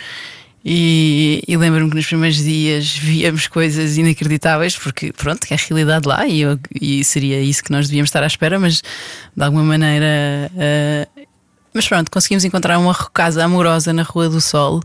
E, 0.66 1.44
e 1.46 1.58
lembro-me 1.58 1.90
que 1.90 1.96
nos 1.98 2.06
primeiros 2.06 2.38
dias 2.38 2.88
víamos 2.98 3.48
coisas 3.48 3.98
inacreditáveis, 3.98 4.78
porque 4.78 5.12
pronto, 5.12 5.46
é 5.50 5.56
a 5.56 5.58
realidade 5.58 6.08
lá 6.08 6.26
e, 6.26 6.42
eu- 6.42 6.58
e 6.80 7.04
seria 7.04 7.42
isso 7.42 7.62
que 7.64 7.72
nós 7.72 7.88
devíamos 7.88 8.08
estar 8.08 8.24
à 8.24 8.28
espera, 8.28 8.58
mas 8.60 8.82
de 9.36 9.44
alguma 9.44 9.64
maneira. 9.64 10.50
eh, 10.58 11.08
mas 11.74 11.88
pronto, 11.88 12.10
conseguimos 12.12 12.46
encontrar 12.46 12.78
uma 12.78 12.94
casa 13.14 13.44
amorosa 13.44 13.92
na 13.92 14.04
Rua 14.04 14.30
do 14.30 14.40
Sol. 14.40 14.82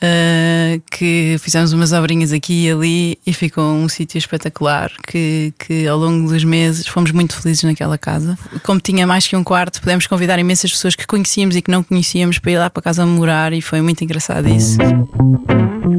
Eh, 0.00 0.80
que 0.90 1.36
fizemos 1.40 1.72
umas 1.72 1.92
obrinhas 1.92 2.32
aqui 2.32 2.66
e 2.66 2.70
ali 2.70 3.18
e 3.26 3.32
ficou 3.32 3.64
um 3.72 3.88
sítio 3.88 4.18
espetacular 4.18 4.92
que, 5.06 5.52
que 5.58 5.86
ao 5.88 5.98
longo 5.98 6.30
dos 6.30 6.44
meses 6.44 6.86
fomos 6.86 7.10
muito 7.10 7.34
felizes 7.34 7.64
naquela 7.64 7.98
casa. 7.98 8.38
Como 8.62 8.80
tinha 8.80 9.06
mais 9.06 9.26
que 9.26 9.34
um 9.36 9.42
quarto, 9.42 9.80
pudemos 9.80 10.06
convidar 10.06 10.38
imensas 10.38 10.70
pessoas 10.70 10.94
que 10.94 11.06
conhecíamos 11.06 11.56
e 11.56 11.62
que 11.62 11.70
não 11.70 11.82
conhecíamos 11.82 12.38
para 12.38 12.52
ir 12.52 12.58
lá 12.58 12.70
para 12.70 12.82
casa 12.82 13.04
morar 13.04 13.52
e 13.52 13.60
foi 13.60 13.80
muito 13.80 14.04
engraçado 14.04 14.48
isso. 14.48 14.78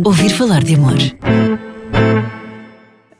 Ouvir 0.05 0.29
falar 0.29 0.63
de 0.63 0.75
amor. 0.75 0.97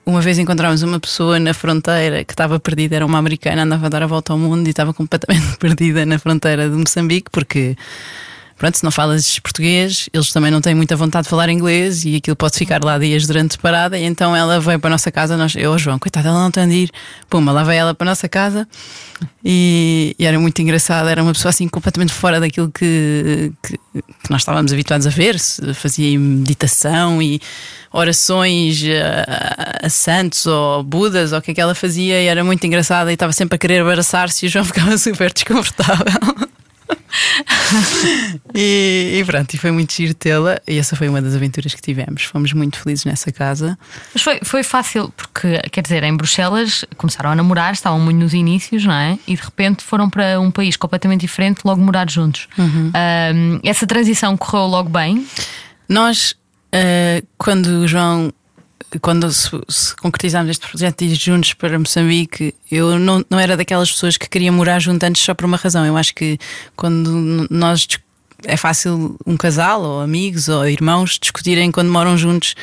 Uma 0.10 0.22
vez 0.22 0.40
encontramos 0.40 0.82
uma 0.82 1.00
pessoa 1.00 1.40
na 1.40 1.54
fronteira 1.54 2.24
que 2.24 2.34
estava 2.34 2.60
perdida, 2.60 2.96
era 2.96 3.06
uma 3.06 3.20
americana, 3.20 3.62
andava 3.62 3.86
a 3.86 3.90
dar 3.90 4.02
a 4.02 4.08
volta 4.08 4.34
ao 4.34 4.40
mundo 4.40 4.66
e 4.66 4.72
estava 4.72 4.92
completamente 4.92 5.56
perdida 5.60 6.04
na 6.04 6.18
fronteira 6.18 6.68
de 6.68 6.76
Moçambique, 6.76 7.30
porque, 7.32 7.78
pronto, 8.60 8.78
se 8.78 8.84
não 8.84 8.92
falas 8.92 9.40
português, 9.40 10.10
eles 10.14 10.32
também 10.32 10.52
não 10.52 10.60
têm 10.60 10.76
muita 10.76 10.96
vontade 10.96 11.24
de 11.24 11.30
falar 11.30 11.50
inglês 11.50 12.04
e 12.04 12.18
aquilo 12.18 12.36
pode 12.36 12.58
ficar 12.58 12.84
lá 12.84 13.00
dias 13.00 13.26
durante 13.26 13.58
parada. 13.58 13.98
E 13.98 14.04
então 14.04 14.36
ela 14.36 14.60
veio 14.60 14.78
para 14.80 14.90
a 14.90 14.92
nossa 14.92 15.10
casa, 15.12 15.38
nós, 15.38 15.56
eu, 15.56 15.78
João, 15.80 15.98
coitada, 15.98 16.28
ela 16.28 16.44
não 16.44 16.52
tem 16.52 16.66
onde 16.66 16.76
ir. 16.76 16.92
Puma, 17.30 17.54
lá 17.54 17.64
vai 17.64 17.78
ela 17.78 17.96
para 17.96 18.06
a 18.06 18.12
nossa 18.12 18.28
casa 18.28 18.68
e, 19.44 20.14
e 20.20 20.26
era 20.26 20.38
muito 20.38 20.62
engraçada. 20.62 21.10
Era 21.10 21.24
uma 21.24 21.32
pessoa 21.32 21.52
assim 21.52 21.70
completamente 21.70 22.12
fora 22.12 22.40
daquilo 22.40 22.70
que, 22.70 23.54
que, 23.64 23.78
que 23.98 24.30
nós 24.30 24.42
estávamos 24.42 24.74
habituados 24.74 25.08
a 25.08 25.10
ver. 25.10 25.40
Fazia 25.74 26.20
meditação 26.20 27.22
e 27.22 27.42
orações 27.94 28.84
a, 28.84 29.86
a 29.86 29.90
santos 29.90 30.46
ou 30.46 30.84
budas 30.84 31.32
ou 31.32 31.40
o 31.40 31.42
que 31.42 31.52
é 31.52 31.54
que 31.54 31.62
ela 31.62 31.74
fazia 31.74 32.22
e 32.22 32.28
era 32.28 32.44
muito 32.44 32.68
engraçada 32.68 33.10
e 33.10 33.14
estava 33.14 33.32
sempre 33.32 33.56
a 33.56 33.58
querer 33.58 33.82
abraçar-se 33.82 34.46
e 34.46 34.50
o 34.50 34.52
João 34.52 34.66
ficava 34.66 34.98
super 34.98 35.32
desconfortável. 35.32 36.49
e, 38.54 39.20
e 39.20 39.26
pronto, 39.26 39.54
e 39.54 39.58
foi 39.58 39.72
muito 39.72 39.94
giro 39.94 40.14
tê-la. 40.14 40.60
E 40.68 40.78
essa 40.78 40.96
foi 40.96 41.10
uma 41.10 41.22
das 41.22 41.36
aventuras 41.36 41.74
que 41.74 41.82
tivemos. 41.82 42.24
Fomos 42.24 42.54
muito 42.54 42.80
felizes 42.80 43.06
nessa 43.06 43.32
casa. 43.32 43.78
Mas 44.14 44.24
foi, 44.24 44.40
foi 44.44 44.64
fácil, 44.64 45.14
porque, 45.16 45.60
quer 45.72 45.82
dizer, 45.82 46.04
em 46.04 46.16
Bruxelas 46.16 46.86
começaram 46.98 47.32
a 47.32 47.36
namorar, 47.36 47.74
estavam 47.74 48.00
muito 48.00 48.18
nos 48.18 48.34
inícios, 48.34 48.86
não 48.86 48.94
é? 48.94 49.18
E 49.28 49.36
de 49.36 49.42
repente 49.42 49.84
foram 49.84 50.10
para 50.10 50.40
um 50.40 50.52
país 50.52 50.76
completamente 50.76 51.22
diferente, 51.22 51.62
logo 51.66 51.82
morar 51.82 52.10
juntos. 52.10 52.48
Ahm, 52.58 53.60
essa 53.64 53.86
transição 53.88 54.36
correu 54.38 54.68
logo 54.68 54.90
bem. 54.90 55.26
Nós, 55.88 56.36
eh, 56.72 57.24
quando 57.38 57.68
o 57.68 57.88
João, 57.88 58.32
quando 58.98 59.32
se, 59.32 59.50
se 59.68 59.96
concretizámos 59.98 60.52
este 60.52 60.68
projeto 60.68 61.00
de 61.00 61.14
ir 61.14 61.16
juntos 61.16 61.54
para 61.54 61.78
Moçambique, 61.78 62.56
eu 62.72 62.98
não, 62.98 63.24
não 63.30 63.40
era 63.40 63.56
daquelas 63.56 63.92
pessoas 63.92 64.18
que 64.18 64.30
queriam 64.30 64.56
morar 64.56 64.80
juntos 64.80 65.08
antes 65.08 65.22
só 65.22 65.34
por 65.34 65.46
uma 65.46 65.58
razão. 65.58 65.86
Eu 65.86 65.96
acho 65.96 66.16
que 66.16 66.40
quando 66.76 67.48
nós 67.50 67.88
é 68.46 68.56
fácil 68.56 69.18
um 69.26 69.36
casal, 69.36 69.82
ou 69.82 70.02
amigos, 70.02 70.48
ou 70.48 70.68
irmãos 70.68 71.20
discutirem 71.22 71.72
quando 71.72 71.92
moram 71.92 72.18
juntos. 72.18 72.56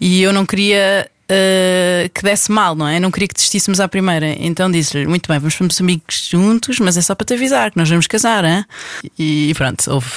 E 0.00 0.22
eu 0.22 0.32
não 0.32 0.44
queria 0.44 1.08
uh, 1.24 2.08
que 2.12 2.22
desse 2.22 2.50
mal, 2.52 2.74
não 2.74 2.86
é? 2.86 3.00
Não 3.00 3.10
queria 3.10 3.28
que 3.28 3.34
desistíssemos 3.34 3.80
à 3.80 3.88
primeira. 3.88 4.34
Então 4.38 4.70
disse-lhe: 4.70 5.06
Muito 5.06 5.28
bem, 5.28 5.38
vamos 5.38 5.54
para 5.54 5.66
amigos 5.80 6.28
juntos, 6.28 6.78
mas 6.78 6.96
é 6.96 7.00
só 7.00 7.14
para 7.14 7.24
te 7.24 7.34
avisar 7.34 7.70
que 7.70 7.76
nós 7.76 7.88
vamos 7.88 8.06
casar, 8.06 8.44
hein? 8.44 8.64
E 9.18 9.52
pronto, 9.54 9.90
houve 9.90 10.08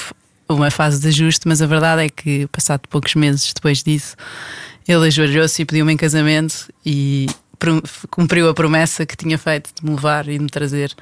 uma 0.49 0.71
fase 0.71 1.01
de 1.01 1.07
ajuste, 1.07 1.47
mas 1.47 1.61
a 1.61 1.65
verdade 1.65 2.05
é 2.05 2.09
que, 2.09 2.47
passado 2.47 2.81
poucos 2.89 3.15
meses 3.15 3.51
depois 3.53 3.83
disso, 3.83 4.15
ele 4.87 5.07
ajoelhou-se 5.07 5.61
e 5.61 5.65
pediu-me 5.65 5.93
em 5.93 5.97
casamento 5.97 6.71
e 6.85 7.27
cumpriu 8.09 8.49
a 8.49 8.53
promessa 8.53 9.05
que 9.05 9.15
tinha 9.15 9.37
feito 9.37 9.71
de 9.75 9.83
me 9.83 9.95
levar 9.95 10.27
e 10.27 10.37
de 10.37 10.43
me 10.43 10.49
trazer 10.49 10.95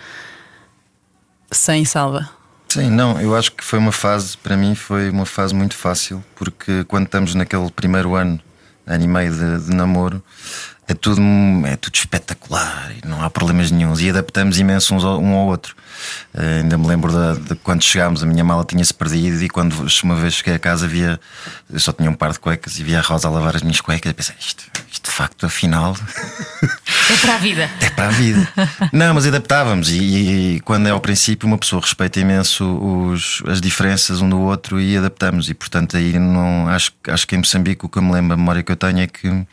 sem 1.51 1.86
salva. 1.86 2.30
Sim, 2.70 2.89
não, 2.89 3.20
eu 3.22 3.36
acho 3.36 3.51
que 3.51 3.63
foi 3.63 3.80
uma 3.80 3.92
fase, 3.92 4.38
para 4.38 4.58
mim, 4.58 4.75
foi 4.75 5.10
uma 5.10 5.25
fase 5.25 5.54
muito 5.54 5.75
fácil, 5.75 6.24
porque 6.36 6.84
quando 6.86 7.06
estamos 7.06 7.36
naquele 7.36 7.72
primeiro 7.72 8.15
ano, 8.15 8.39
ano 8.86 9.04
e 9.04 9.08
meio 9.08 9.32
de, 9.32 9.65
de 9.65 9.74
namoro, 9.74 10.22
é 10.88 10.94
tudo, 10.94 11.22
é 11.65 11.75
tudo 11.75 11.96
espetacular 11.96 12.92
e 12.92 13.08
não 13.08 13.24
há 13.24 13.30
problemas 13.30 13.72
nenhums 13.72 14.01
e 14.01 14.10
adaptamos 14.10 14.60
imenso 14.60 14.94
uns 14.94 15.04
ao, 15.04 15.20
um 15.20 15.34
ao 15.34 15.48
outro. 15.48 15.75
Uh, 16.34 16.62
ainda 16.62 16.77
me 16.77 16.86
lembro 16.86 17.12
de, 17.12 17.39
de, 17.42 17.56
quando 17.56 17.82
chegámos, 17.82 18.22
a 18.22 18.25
minha 18.25 18.44
mala 18.44 18.63
tinha-se 18.63 18.94
perdido 18.94 19.42
e 19.44 19.50
quando 19.50 19.74
uma 20.04 20.15
vez 20.15 20.36
cheguei 20.36 20.54
a 20.54 20.60
casa 20.60 20.88
via, 20.88 21.20
eu 21.72 21.80
só 21.80 21.92
tinha 21.92 22.10
um 22.10 22.13
par 22.13 22.32
de 22.32 22.39
cuecas 22.39 22.77
e 22.77 22.84
via 22.84 23.00
a 23.00 23.01
Rosa 23.01 23.27
a 23.27 23.32
lavar 23.32 23.56
as 23.56 23.63
minhas 23.63 23.82
cuecas 23.82 24.12
e 24.12 24.13
pensei, 24.13 24.36
isto, 24.39 24.65
isto 24.92 25.10
de 25.10 25.15
facto, 25.15 25.46
afinal. 25.46 25.96
É 27.08 27.18
para 27.18 27.36
a 27.36 27.38
vida. 27.38 27.70
É 27.82 27.89
para 27.92 28.08
a 28.08 28.10
vida. 28.10 28.50
não, 28.92 29.13
mas 29.13 29.27
adaptávamos 29.27 29.89
e, 29.89 30.56
e, 30.56 30.60
quando 30.62 30.88
é 30.88 30.89
ao 30.89 31.00
princípio 31.00 31.48
uma 31.48 31.58
pessoa 31.58 31.82
respeita 31.82 32.20
imenso 32.20 32.65
os, 32.65 33.44
as 33.48 33.62
diferenças 33.62 34.22
um 34.22 34.30
do 34.30 34.39
outro 34.39 34.82
e 34.82 34.98
adaptamos 34.98 35.48
e 35.48 35.54
portanto 35.54 35.98
aí 35.98 36.18
não 36.18 36.68
acho, 36.68 36.92
acho 37.08 37.27
que 37.27 37.36
em 37.36 37.39
Moçambique 37.39 37.86
o 37.86 37.89
que 37.89 38.00
eu 38.00 38.01
me 38.01 38.12
lembro, 38.12 38.34
a 38.34 38.38
memória 38.38 38.63
que 38.63 38.72
eu 38.72 38.75
tenho 38.75 39.00
é 39.00 39.08
que 39.08 39.46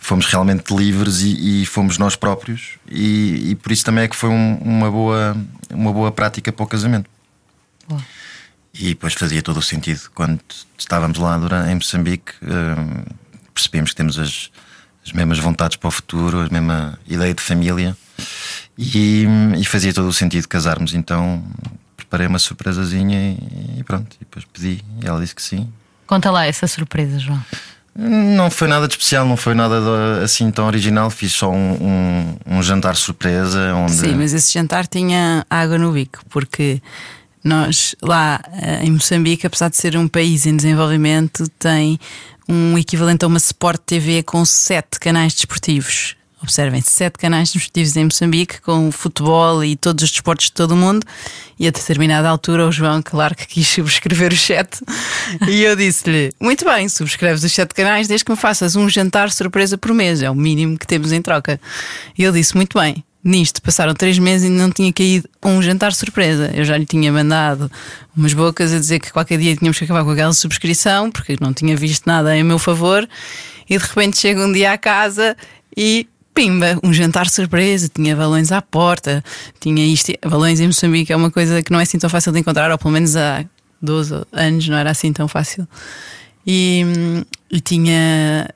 fomos 0.00 0.26
realmente 0.26 0.74
livres 0.74 1.20
e, 1.22 1.62
e 1.62 1.66
fomos 1.66 1.98
nós 1.98 2.16
próprios 2.16 2.78
e, 2.88 3.50
e, 3.50 3.54
por 3.54 3.72
isso 3.72 3.84
também 3.84 4.04
é 4.04 4.08
que 4.08 4.16
foi 4.16 4.30
um, 4.30 4.56
uma, 4.56 4.90
boa, 4.90 5.36
uma 5.70 5.92
boa 5.92 6.12
prática 6.12 6.52
para 6.52 6.64
o 6.64 6.66
casamento. 6.66 7.08
E 8.74 8.88
depois 8.90 9.14
fazia 9.14 9.42
todo 9.42 9.56
o 9.56 9.62
sentido. 9.62 10.02
Quando 10.14 10.40
estávamos 10.76 11.18
lá 11.18 11.36
durante, 11.36 11.70
em 11.70 11.74
Moçambique, 11.74 12.32
hum, 12.42 13.02
percebemos 13.52 13.90
que 13.90 13.96
temos 13.96 14.18
as, 14.18 14.50
as 15.04 15.12
mesmas 15.12 15.38
vontades 15.38 15.76
para 15.76 15.88
o 15.88 15.90
futuro, 15.90 16.40
a 16.40 16.48
mesma 16.48 16.98
ideia 17.06 17.34
de 17.34 17.42
família 17.42 17.96
e, 18.76 19.26
e 19.58 19.64
fazia 19.64 19.92
todo 19.92 20.08
o 20.08 20.12
sentido 20.12 20.46
casarmos. 20.46 20.94
Então 20.94 21.42
preparei 21.96 22.26
uma 22.26 22.38
surpresazinha 22.38 23.32
e, 23.32 23.80
e 23.80 23.84
pronto. 23.84 24.14
E 24.16 24.20
depois 24.20 24.44
pedi 24.44 24.84
e 25.02 25.06
ela 25.06 25.20
disse 25.20 25.34
que 25.34 25.42
sim. 25.42 25.68
Conta 26.06 26.30
lá 26.30 26.46
essa 26.46 26.66
surpresa, 26.66 27.18
João. 27.18 27.42
Não 27.96 28.50
foi 28.50 28.68
nada 28.68 28.86
de 28.86 28.94
especial, 28.94 29.26
não 29.26 29.36
foi 29.36 29.54
nada 29.54 29.80
de, 29.80 30.24
assim 30.24 30.50
tão 30.50 30.66
original. 30.66 31.10
Fiz 31.10 31.32
só 31.32 31.50
um, 31.50 31.72
um, 31.80 32.58
um, 32.58 32.62
jantar 32.62 32.94
surpresa. 32.94 33.74
Onde... 33.74 33.92
Sim, 33.92 34.14
mas 34.14 34.32
esse 34.32 34.52
jantar 34.52 34.86
tinha 34.86 35.44
água 35.50 35.78
no 35.78 35.90
bico, 35.92 36.20
porque 36.28 36.80
nós 37.42 37.96
lá 38.00 38.40
eh, 38.52 38.84
em 38.84 38.92
Moçambique, 38.92 39.46
apesar 39.46 39.68
de 39.68 39.76
ser 39.76 39.96
um 39.96 40.06
país 40.06 40.46
em 40.46 40.56
desenvolvimento, 40.56 41.48
tem 41.58 41.98
um 42.48 42.78
equivalente 42.78 43.24
a 43.24 43.28
uma 43.28 43.38
Sport 43.38 43.80
TV 43.84 44.22
com 44.22 44.44
sete 44.44 45.00
canais 45.00 45.34
desportivos. 45.34 46.17
Observem, 46.40 46.80
sete 46.80 47.18
canais 47.18 47.52
desportivos 47.52 47.96
em 47.96 48.04
Moçambique 48.04 48.60
com 48.60 48.92
futebol 48.92 49.64
e 49.64 49.74
todos 49.74 50.04
os 50.04 50.10
desportos 50.10 50.46
de 50.46 50.52
todo 50.52 50.72
o 50.72 50.76
mundo. 50.76 51.04
E 51.58 51.66
a 51.66 51.70
determinada 51.70 52.28
altura, 52.28 52.66
o 52.66 52.70
João, 52.70 53.02
claro 53.02 53.34
que 53.34 53.44
quis 53.46 53.66
subscrever 53.66 54.32
o 54.32 54.36
chat. 54.36 54.80
e 55.48 55.62
eu 55.62 55.74
disse-lhe: 55.74 56.32
Muito 56.40 56.64
bem, 56.64 56.88
subscreves 56.88 57.42
os 57.42 57.52
sete 57.52 57.74
canais 57.74 58.06
desde 58.06 58.24
que 58.24 58.30
me 58.30 58.36
faças 58.36 58.76
um 58.76 58.88
jantar 58.88 59.32
surpresa 59.32 59.76
por 59.76 59.92
mês. 59.92 60.22
É 60.22 60.30
o 60.30 60.34
mínimo 60.34 60.78
que 60.78 60.86
temos 60.86 61.10
em 61.10 61.20
troca. 61.20 61.60
E 62.16 62.22
ele 62.22 62.38
disse: 62.38 62.54
Muito 62.54 62.78
bem. 62.78 63.04
Nisto 63.24 63.60
passaram 63.60 63.94
três 63.94 64.16
meses 64.16 64.48
e 64.48 64.50
não 64.50 64.70
tinha 64.70 64.92
caído 64.92 65.28
um 65.44 65.60
jantar 65.60 65.92
surpresa. 65.92 66.52
Eu 66.54 66.64
já 66.64 66.78
lhe 66.78 66.86
tinha 66.86 67.12
mandado 67.12 67.70
umas 68.16 68.32
bocas 68.32 68.72
a 68.72 68.78
dizer 68.78 69.00
que 69.00 69.12
qualquer 69.12 69.38
dia 69.38 69.56
tínhamos 69.56 69.76
que 69.76 69.84
acabar 69.84 70.04
com 70.04 70.10
aquela 70.10 70.32
subscrição, 70.32 71.10
porque 71.10 71.36
não 71.40 71.52
tinha 71.52 71.76
visto 71.76 72.06
nada 72.06 72.36
em 72.36 72.44
meu 72.44 72.60
favor. 72.60 73.08
E 73.68 73.76
de 73.76 73.84
repente 73.84 74.18
chega 74.20 74.40
um 74.40 74.52
dia 74.52 74.72
à 74.72 74.78
casa 74.78 75.36
e 75.76 76.06
pimba, 76.38 76.78
um 76.84 76.92
jantar 76.92 77.28
surpresa, 77.28 77.90
tinha 77.92 78.14
balões 78.14 78.52
à 78.52 78.62
porta, 78.62 79.24
tinha 79.58 79.84
isto. 79.84 80.12
Balões 80.24 80.60
em 80.60 80.68
Moçambique 80.68 81.12
é 81.12 81.16
uma 81.16 81.32
coisa 81.32 81.64
que 81.64 81.72
não 81.72 81.80
é 81.80 81.82
assim 81.82 81.98
tão 81.98 82.08
fácil 82.08 82.30
de 82.30 82.38
encontrar, 82.38 82.70
ou 82.70 82.78
pelo 82.78 82.92
menos 82.92 83.16
há 83.16 83.44
12 83.82 84.24
anos 84.30 84.68
não 84.68 84.76
era 84.76 84.88
assim 84.88 85.12
tão 85.12 85.26
fácil. 85.26 85.66
E, 86.46 86.84
e 87.50 87.60
tinha. 87.60 88.48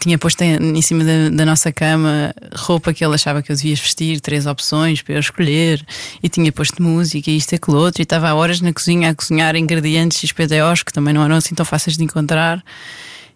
tinha 0.00 0.18
posto 0.18 0.42
em 0.42 0.82
cima 0.82 1.02
da, 1.02 1.30
da, 1.30 1.46
nossa 1.46 1.72
cama 1.72 2.34
roupa 2.54 2.92
que 2.92 3.02
ele 3.02 3.14
achava 3.14 3.42
que 3.42 3.50
eu 3.50 3.56
devia 3.56 3.74
vestir, 3.74 4.20
três 4.20 4.44
opções 4.44 5.00
para 5.00 5.14
eu 5.14 5.20
escolher, 5.20 5.82
e 6.22 6.28
tinha 6.28 6.52
posto 6.52 6.82
música, 6.82 7.30
isto 7.30 7.52
e 7.52 7.54
aquilo 7.54 7.78
outro, 7.78 8.02
e 8.02 8.04
estava 8.04 8.34
horas 8.34 8.60
na 8.60 8.70
cozinha 8.70 9.08
a 9.08 9.14
cozinhar 9.14 9.56
ingredientes 9.56 10.18
XPTOs 10.20 10.82
que 10.82 10.92
também 10.92 11.14
não 11.14 11.24
eram 11.24 11.36
assim 11.36 11.54
tão 11.54 11.64
fáceis 11.64 11.96
de 11.96 12.04
encontrar. 12.04 12.62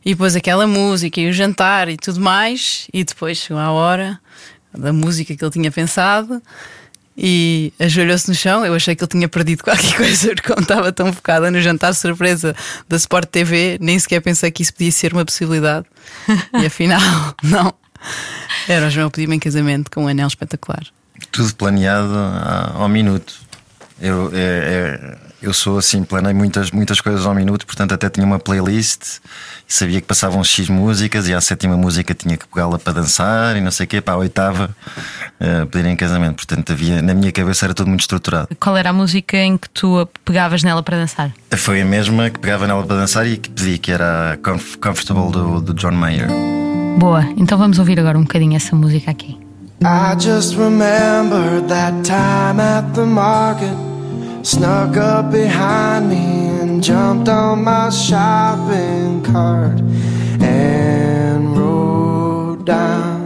E 0.05 0.11
depois 0.11 0.37
aquela 0.37 0.67
música 0.67 1.21
e 1.21 1.29
o 1.29 1.33
jantar 1.33 1.89
e 1.89 1.97
tudo 1.97 2.21
mais. 2.21 2.87
E 2.93 3.03
depois 3.05 3.39
chegou 3.39 3.59
a 3.59 3.71
hora 3.71 4.21
da 4.77 4.93
música 4.93 5.35
que 5.35 5.45
ele 5.45 5.51
tinha 5.51 5.71
pensado 5.71 6.43
e 7.17 7.73
ajoelhou-se 7.79 8.29
no 8.29 8.35
chão. 8.35 8.67
Eu 8.67 8.75
achei 8.75 8.95
que 8.95 9.03
ele 9.03 9.11
tinha 9.11 9.29
perdido 9.29 9.63
qualquer 9.63 9.95
coisa 9.97 10.29
porque 10.29 10.49
como 10.49 10.63
estava 10.63 10.93
tão 10.93 11.13
focada 11.13 11.51
no 11.51 11.61
jantar 11.61 11.95
surpresa 11.95 12.55
da 12.89 12.97
Sport 12.97 13.29
TV, 13.29 13.79
nem 13.81 13.99
sequer 13.99 14.21
pensei 14.21 14.51
que 14.51 14.63
isso 14.63 14.75
podia 14.75 14.93
ser 14.93 15.13
uma 15.13 15.25
possibilidade. 15.25 15.87
E 16.61 16.67
afinal, 16.67 17.01
não. 17.43 17.73
Era 18.69 18.89
o 18.89 18.91
João 18.91 19.11
pedir-me 19.11 19.37
em 19.37 19.39
casamento 19.39 19.91
com 19.91 20.05
um 20.05 20.09
anel 20.09 20.27
espetacular. 20.27 20.85
Tudo 21.31 21.55
planeado 21.55 22.15
ao 22.75 22.89
minuto. 22.89 23.35
Eu, 24.01 24.31
é, 24.35 24.37
é, 24.37 25.19
eu 25.47 25.53
sou 25.53 25.79
assim, 25.79 26.03
planei 26.03 26.33
muitas, 26.33 26.71
muitas 26.71 27.01
coisas 27.01 27.27
ao 27.27 27.35
minuto, 27.35 27.67
portanto 27.67 27.93
até 27.93 28.09
tinha 28.09 28.27
uma 28.27 28.39
playlist 28.39 29.19
e 29.69 29.75
sabia 29.75 30.01
que 30.01 30.07
passavam 30.07 30.43
X 30.43 30.69
músicas 30.69 31.29
e 31.29 31.35
à 31.35 31.41
sétima 31.41 31.77
música 31.77 32.15
tinha 32.15 32.37
que 32.37 32.47
pegá-la 32.47 32.79
para 32.79 32.95
dançar 32.95 33.57
e 33.57 33.61
não 33.61 33.71
sei 33.71 33.85
o 33.85 33.89
quê, 33.89 34.01
para 34.01 34.15
a 34.15 34.17
oitava 34.19 34.75
uh, 35.41 35.67
pedir 35.67 35.89
em 35.89 35.97
casamento. 35.97 36.37
Portanto, 36.37 36.73
havia, 36.73 37.03
na 37.03 37.15
minha 37.15 37.33
cabeça 37.33 37.67
era 37.67 37.75
tudo 37.75 37.89
muito 37.89 38.01
estruturado. 38.01 38.49
Qual 38.59 38.77
era 38.77 38.91
a 38.91 38.93
música 38.93 39.37
em 39.37 39.57
que 39.57 39.69
tu 39.71 40.09
pegavas 40.25 40.63
nela 40.63 40.83
para 40.83 40.97
dançar? 40.99 41.33
Foi 41.57 41.81
a 41.81 41.85
mesma 41.85 42.31
que 42.31 42.39
pegava 42.39 42.67
nela 42.67 42.85
para 42.85 42.97
dançar 42.97 43.27
e 43.27 43.37
que 43.37 43.51
pedi, 43.51 43.79
que 43.79 43.93
era 43.93 44.39
Comfortable 44.43 45.31
do, 45.31 45.61
do 45.61 45.75
John 45.75 45.93
Mayer. 45.93 46.29
Boa, 46.99 47.25
então 47.37 47.59
vamos 47.59 47.79
ouvir 47.79 47.99
agora 47.99 48.19
um 48.19 48.23
bocadinho 48.23 48.57
essa 48.57 48.75
música 48.75 49.11
aqui. 49.11 49.39
I 49.83 50.17
just 50.19 50.57
remember 50.57 51.61
that 51.69 52.05
time 52.05 52.61
at 52.61 52.95
the 52.95 53.05
market 53.05 53.94
Snuck 54.45 54.99
up 54.99 55.33
behind 55.33 56.11
me 56.11 56.17
and 56.61 56.83
jumped 56.83 57.31
on 57.31 57.65
my 57.65 57.89
shopping 57.89 59.25
cart 59.25 59.81
and 60.43 61.57
rode 61.57 62.67
down 62.67 63.23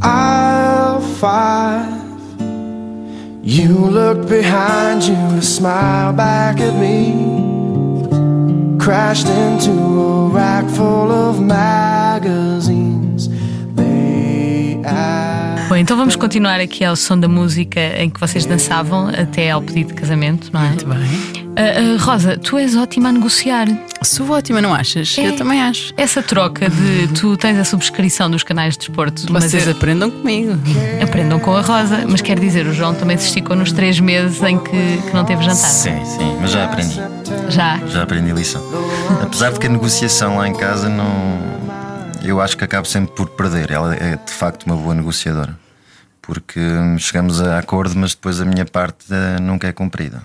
aisle 0.00 1.00
five. 1.00 1.90
You 3.42 3.74
looked 3.74 4.28
behind 4.28 5.02
you 5.02 5.16
to 5.16 5.42
smile 5.42 6.12
back 6.12 6.60
at 6.60 6.78
me. 6.78 7.10
Crashed 8.78 9.26
into 9.26 9.72
a 9.72 10.28
rack 10.28 10.70
full 10.70 11.10
of 11.10 11.42
magazines. 11.42 13.28
They 13.74 14.80
Bom, 15.70 15.76
então 15.76 15.96
vamos 15.96 16.16
continuar 16.16 16.58
aqui 16.58 16.84
ao 16.84 16.96
som 16.96 17.16
da 17.16 17.28
música 17.28 17.80
em 17.96 18.10
que 18.10 18.18
vocês 18.18 18.44
dançavam 18.44 19.06
até 19.06 19.52
ao 19.52 19.62
pedido 19.62 19.90
de 19.90 19.94
casamento, 19.94 20.50
não 20.52 20.60
é? 20.60 20.66
Muito 20.66 20.84
bem. 20.84 20.98
Uh, 20.98 21.94
uh, 21.94 21.96
Rosa, 22.00 22.36
tu 22.36 22.58
és 22.58 22.74
ótima 22.74 23.10
a 23.10 23.12
negociar. 23.12 23.68
Sou 24.02 24.28
ótima, 24.32 24.60
não 24.60 24.74
achas? 24.74 25.16
É. 25.16 25.28
Eu 25.28 25.36
também 25.36 25.62
acho. 25.62 25.94
Essa 25.96 26.24
troca 26.24 26.68
de 26.68 27.06
tu 27.14 27.36
tens 27.36 27.56
a 27.56 27.62
subscrição 27.62 28.28
dos 28.28 28.42
canais 28.42 28.74
de 28.74 28.80
desporto. 28.80 29.32
Vocês 29.32 29.64
eu... 29.64 29.72
aprendam 29.72 30.10
comigo. 30.10 30.58
Aprendam 31.00 31.38
com 31.38 31.56
a 31.56 31.60
Rosa, 31.60 32.04
mas 32.08 32.20
quer 32.20 32.40
dizer, 32.40 32.66
o 32.66 32.74
João 32.74 32.92
também 32.92 33.16
se 33.16 33.26
esticou 33.26 33.54
nos 33.54 33.70
três 33.70 34.00
meses 34.00 34.42
em 34.42 34.58
que, 34.58 34.70
que 35.06 35.14
não 35.14 35.24
teve 35.24 35.44
jantar. 35.44 35.70
Sim, 35.70 36.04
sim, 36.04 36.36
mas 36.40 36.50
já 36.50 36.64
aprendi. 36.64 37.00
Já? 37.48 37.78
Já 37.86 38.02
aprendi 38.02 38.32
a 38.32 38.34
lição. 38.34 38.60
Apesar 39.22 39.52
de 39.52 39.60
que 39.60 39.68
a 39.68 39.70
negociação 39.70 40.38
lá 40.38 40.48
em 40.48 40.52
casa 40.52 40.88
não 40.88 41.59
eu 42.22 42.40
acho 42.40 42.56
que 42.56 42.64
acabo 42.64 42.86
sempre 42.86 43.14
por 43.14 43.30
perder. 43.30 43.70
Ela 43.70 43.94
é 43.94 44.16
de 44.16 44.32
facto 44.32 44.64
uma 44.64 44.76
boa 44.76 44.94
negociadora. 44.94 45.58
Porque 46.20 46.60
chegamos 46.98 47.40
a 47.40 47.58
acordo, 47.58 47.94
mas 47.96 48.14
depois 48.14 48.40
a 48.40 48.44
minha 48.44 48.64
parte 48.64 49.06
eh, 49.10 49.40
nunca 49.40 49.66
é 49.66 49.72
cumprida. 49.72 50.22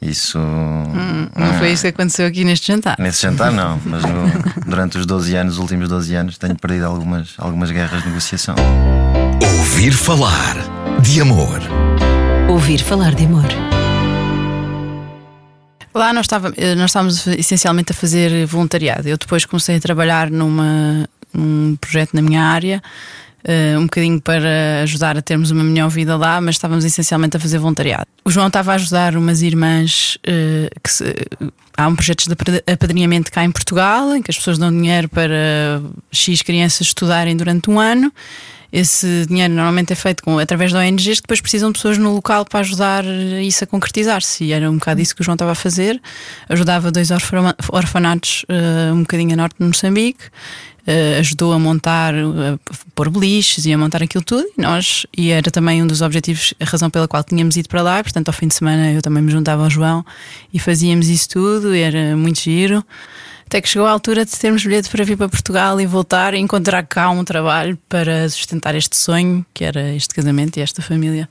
Isso. 0.00 0.38
Hum, 0.38 1.28
não 1.36 1.54
foi 1.58 1.72
isso 1.72 1.82
que 1.82 1.88
aconteceu 1.88 2.26
aqui 2.26 2.42
neste 2.42 2.68
jantar? 2.68 2.96
Nesse 2.98 3.20
jantar, 3.20 3.52
não. 3.52 3.78
Mas 3.84 4.02
no, 4.02 4.64
durante 4.66 4.96
os 4.96 5.04
12 5.04 5.34
anos, 5.36 5.54
os 5.54 5.58
últimos 5.58 5.88
12 5.88 6.14
anos, 6.14 6.38
tenho 6.38 6.56
perdido 6.56 6.86
algumas, 6.86 7.34
algumas 7.36 7.70
guerras 7.70 8.02
de 8.02 8.08
negociação. 8.08 8.54
Ouvir 9.58 9.92
falar 9.92 10.56
de 11.02 11.20
amor. 11.20 11.60
Ouvir 12.48 12.82
falar 12.82 13.14
de 13.14 13.26
amor. 13.26 13.69
Lá 15.92 16.12
nós, 16.12 16.24
estava, 16.24 16.52
eh, 16.56 16.74
nós 16.74 16.90
estávamos 16.90 17.26
essencialmente 17.26 17.92
a 17.92 17.94
fazer 17.94 18.46
voluntariado. 18.46 19.08
Eu 19.08 19.16
depois 19.16 19.44
comecei 19.44 19.76
a 19.76 19.80
trabalhar 19.80 20.30
numa, 20.30 21.08
num 21.34 21.76
projeto 21.76 22.14
na 22.14 22.22
minha 22.22 22.42
área, 22.42 22.82
uh, 23.44 23.78
um 23.78 23.84
bocadinho 23.84 24.20
para 24.20 24.82
ajudar 24.82 25.16
a 25.16 25.22
termos 25.22 25.50
uma 25.50 25.64
melhor 25.64 25.88
vida 25.88 26.16
lá, 26.16 26.40
mas 26.40 26.56
estávamos 26.56 26.84
essencialmente 26.84 27.36
a 27.36 27.40
fazer 27.40 27.58
voluntariado. 27.58 28.06
O 28.24 28.30
João 28.30 28.46
estava 28.46 28.72
a 28.72 28.74
ajudar 28.76 29.16
umas 29.16 29.42
irmãs 29.42 30.16
uh, 30.26 30.80
que 30.82 30.92
se, 30.92 31.04
há 31.76 31.88
um 31.88 31.96
projeto 31.96 32.24
de 32.26 32.72
apadrinhamento 32.72 33.32
cá 33.32 33.44
em 33.44 33.50
Portugal, 33.50 34.14
em 34.14 34.22
que 34.22 34.30
as 34.30 34.36
pessoas 34.36 34.58
dão 34.58 34.70
dinheiro 34.70 35.08
para 35.08 35.82
X 36.12 36.42
crianças 36.42 36.88
estudarem 36.88 37.36
durante 37.36 37.70
um 37.70 37.80
ano. 37.80 38.12
Esse 38.72 39.26
dinheiro 39.26 39.52
normalmente 39.52 39.92
é 39.92 39.96
feito 39.96 40.22
com, 40.22 40.38
através 40.38 40.70
de 40.70 40.76
ONGs 40.76 41.16
que 41.16 41.22
depois 41.22 41.40
precisam 41.40 41.70
de 41.70 41.78
pessoas 41.78 41.98
no 41.98 42.14
local 42.14 42.44
para 42.44 42.60
ajudar 42.60 43.04
isso 43.42 43.64
a 43.64 43.66
concretizar-se. 43.66 44.44
E 44.44 44.52
era 44.52 44.70
um 44.70 44.78
bocado 44.78 45.00
isso 45.00 45.14
que 45.14 45.22
o 45.22 45.24
João 45.24 45.34
estava 45.34 45.52
a 45.52 45.54
fazer. 45.56 46.00
Ajudava 46.48 46.90
dois 46.92 47.10
orfanatos 47.10 48.44
uh, 48.48 48.94
um 48.94 49.00
bocadinho 49.00 49.32
a 49.32 49.36
norte 49.36 49.56
de 49.58 49.66
Moçambique. 49.66 50.24
Uh, 50.80 51.18
ajudou 51.18 51.52
a 51.52 51.58
montar, 51.58 52.14
a 52.14 52.58
pôr 52.94 53.10
beliches 53.10 53.66
e 53.66 53.72
a 53.72 53.78
montar 53.78 54.02
aquilo 54.02 54.24
tudo. 54.24 54.46
E 54.56 54.62
nós, 54.62 55.04
e 55.16 55.30
era 55.30 55.50
também 55.50 55.82
um 55.82 55.86
dos 55.86 56.00
objetivos, 56.00 56.54
a 56.60 56.64
razão 56.64 56.88
pela 56.88 57.08
qual 57.08 57.24
tínhamos 57.24 57.56
ido 57.56 57.68
para 57.68 57.82
lá. 57.82 58.02
Portanto, 58.02 58.28
ao 58.28 58.34
fim 58.34 58.46
de 58.46 58.54
semana 58.54 58.92
eu 58.92 59.02
também 59.02 59.22
me 59.22 59.32
juntava 59.32 59.64
ao 59.64 59.70
João 59.70 60.04
e 60.54 60.60
fazíamos 60.60 61.08
isso 61.08 61.28
tudo. 61.28 61.74
Era 61.74 62.16
muito 62.16 62.40
giro. 62.40 62.84
Até 63.50 63.60
que 63.60 63.68
chegou 63.68 63.88
a 63.88 63.90
altura 63.90 64.24
de 64.24 64.30
termos 64.30 64.62
bilhete 64.62 64.88
para 64.88 65.04
vir 65.04 65.16
para 65.16 65.28
Portugal 65.28 65.80
e 65.80 65.84
voltar 65.84 66.34
e 66.34 66.38
encontrar 66.38 66.86
cá 66.86 67.10
um 67.10 67.24
trabalho 67.24 67.76
para 67.88 68.28
sustentar 68.28 68.76
este 68.76 68.96
sonho, 68.96 69.44
que 69.52 69.64
era 69.64 69.92
este 69.92 70.14
casamento 70.14 70.56
e 70.56 70.60
esta 70.60 70.80
família. 70.80 71.28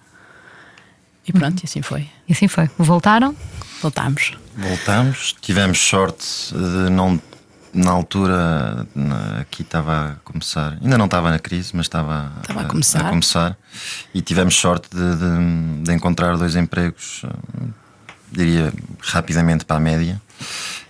E 1.25 1.31
pronto, 1.31 1.59
uhum. 1.59 1.63
e 1.63 1.65
assim 1.65 1.81
foi. 1.81 2.09
E 2.27 2.33
assim 2.33 2.49
foi. 2.49 2.69
Voltaram? 2.77 3.33
Voltámos. 3.81 4.37
Voltámos. 4.53 5.33
Tivemos 5.39 5.79
sorte 5.79 6.27
de 6.53 6.89
não. 6.89 7.21
Na 7.73 7.91
altura, 7.91 8.85
aqui 9.39 9.61
estava 9.61 10.07
a 10.07 10.15
começar, 10.25 10.77
ainda 10.81 10.97
não 10.97 11.05
estava 11.05 11.29
na 11.29 11.39
crise, 11.39 11.69
mas 11.73 11.85
estava, 11.85 12.33
estava 12.41 12.61
a, 12.61 12.65
começar. 12.65 13.05
a, 13.05 13.09
começar. 13.09 13.57
E 14.13 14.21
tivemos 14.21 14.55
sorte 14.55 14.89
de, 14.89 15.15
de, 15.15 15.83
de 15.83 15.93
encontrar 15.93 16.35
dois 16.35 16.55
empregos, 16.57 17.23
diria 18.29 18.73
rapidamente 18.99 19.63
para 19.63 19.77
a 19.77 19.79
média. 19.79 20.21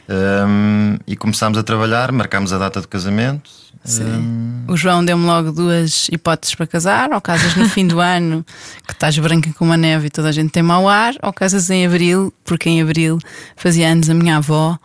Um, 0.09 0.97
e 1.05 1.15
começámos 1.15 1.55
a 1.59 1.61
trabalhar, 1.61 2.11
marcámos 2.11 2.51
a 2.51 2.57
data 2.57 2.81
do 2.81 2.87
casamento. 2.87 3.51
Um... 3.87 4.65
O 4.67 4.75
João 4.75 5.05
deu-me 5.05 5.25
logo 5.25 5.51
duas 5.51 6.09
hipóteses 6.11 6.55
para 6.55 6.65
casar: 6.65 7.11
ou 7.11 7.21
casas 7.21 7.55
no 7.55 7.69
fim 7.69 7.85
do 7.85 7.99
ano, 8.01 8.43
que 8.87 8.93
estás 8.93 9.17
branca 9.19 9.53
como 9.55 9.71
a 9.71 9.77
neve 9.77 10.07
e 10.07 10.09
toda 10.09 10.29
a 10.29 10.31
gente 10.31 10.49
tem 10.49 10.63
mau 10.63 10.89
ar, 10.89 11.13
ou 11.21 11.31
casas 11.31 11.69
em 11.69 11.85
abril, 11.85 12.33
porque 12.43 12.69
em 12.69 12.81
abril 12.81 13.19
fazia 13.55 13.87
anos 13.87 14.09
a 14.09 14.15
minha 14.15 14.37
avó, 14.37 14.79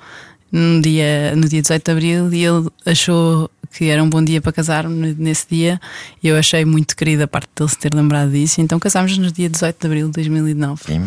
no 0.53 0.83
dia, 0.83 1.35
no 1.35 1.49
dia 1.49 1.63
18 1.63 1.85
de 1.85 1.91
abril, 1.91 2.33
e 2.33 2.45
ele 2.45 2.69
achou 2.85 3.51
que 3.73 3.87
era 3.87 4.05
um 4.05 4.09
bom 4.09 4.23
dia 4.23 4.43
para 4.43 4.53
casar 4.53 4.89
nesse 4.89 5.47
dia. 5.51 5.81
E 6.23 6.29
eu 6.29 6.37
achei 6.37 6.67
muito 6.67 6.95
querida 6.95 7.25
a 7.25 7.29
parte 7.29 7.49
dele 7.57 7.71
se 7.71 7.79
ter 7.79 7.95
lembrado 7.95 8.31
disso. 8.31 8.61
Então 8.61 8.79
casámos 8.79 9.17
no 9.19 9.33
dia 9.33 9.49
18 9.49 9.81
de 9.81 9.87
abril 9.87 10.07
de 10.07 10.13
2009. 10.13 10.83
Sim. 10.85 11.07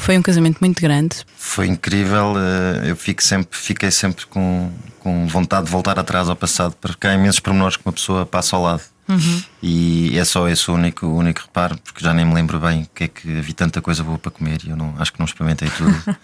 Foi 0.00 0.16
um 0.16 0.22
casamento 0.22 0.58
muito 0.60 0.80
grande. 0.80 1.16
Foi 1.36 1.66
incrível. 1.66 2.34
Eh, 2.36 2.90
eu 2.90 2.96
fico 2.96 3.22
sempre, 3.22 3.58
fiquei 3.58 3.90
sempre 3.90 4.24
com, 4.26 4.72
com 4.98 5.26
vontade 5.26 5.66
de 5.66 5.70
voltar 5.70 5.98
atrás 5.98 6.28
ao 6.28 6.34
passado, 6.34 6.74
porque 6.80 7.06
há 7.06 7.14
imensos 7.14 7.38
pormenores 7.38 7.76
que 7.76 7.82
uma 7.84 7.92
pessoa 7.92 8.24
passa 8.24 8.56
ao 8.56 8.62
lado. 8.62 8.82
Uhum. 9.06 9.42
E 9.62 10.18
é 10.18 10.24
só 10.24 10.48
esse 10.48 10.70
o 10.70 10.74
único, 10.74 11.04
o 11.04 11.16
único 11.16 11.42
reparo, 11.42 11.76
porque 11.84 12.02
já 12.02 12.14
nem 12.14 12.24
me 12.24 12.32
lembro 12.32 12.58
bem 12.58 12.82
o 12.82 12.88
que 12.94 13.04
é 13.04 13.08
que 13.08 13.38
havia 13.38 13.54
tanta 13.54 13.82
coisa 13.82 14.02
boa 14.02 14.18
para 14.18 14.30
comer 14.30 14.60
e 14.64 14.70
eu 14.70 14.76
não, 14.76 14.94
acho 14.98 15.12
que 15.12 15.18
não 15.18 15.26
experimentei 15.26 15.68
tudo. 15.68 15.90
uh, 15.90 16.14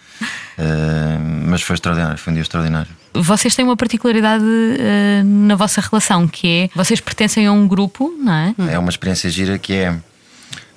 mas 1.47 1.63
foi 1.63 1.75
extraordinário, 1.75 2.17
foi 2.17 2.31
um 2.31 2.35
dia 2.35 2.43
extraordinário. 2.43 2.91
Vocês 3.13 3.55
têm 3.55 3.65
uma 3.65 3.77
particularidade 3.77 4.45
uh, 4.45 5.25
na 5.25 5.55
vossa 5.55 5.81
relação, 5.81 6.27
que 6.27 6.49
é 6.49 6.71
vocês 6.75 7.01
pertencem 7.01 7.47
a 7.47 7.53
um 7.53 7.69
grupo, 7.69 8.15
não 8.19 8.33
é? 8.33 8.55
É 8.71 8.79
uma 8.79 8.91
experiência 8.91 9.29
gira 9.29 9.59
que 9.59 9.75
é 9.75 9.95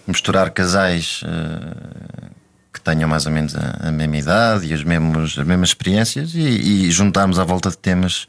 misturar 0.08 0.50
casais. 0.50 1.21
Uh, 1.24 2.38
que 2.80 2.84
tenham 2.84 3.08
mais 3.08 3.26
ou 3.26 3.32
menos 3.32 3.56
a, 3.56 3.89
a 3.89 3.92
mesma 3.92 4.18
idade 4.18 4.68
e 4.68 4.74
os 4.74 4.84
mesmos, 4.84 5.38
as 5.38 5.46
mesmas 5.46 5.70
experiências 5.70 6.34
e, 6.34 6.39
e 6.39 6.92
juntarmos 6.92 7.38
à 7.38 7.44
volta 7.44 7.70
de 7.70 7.78
temas 7.78 8.28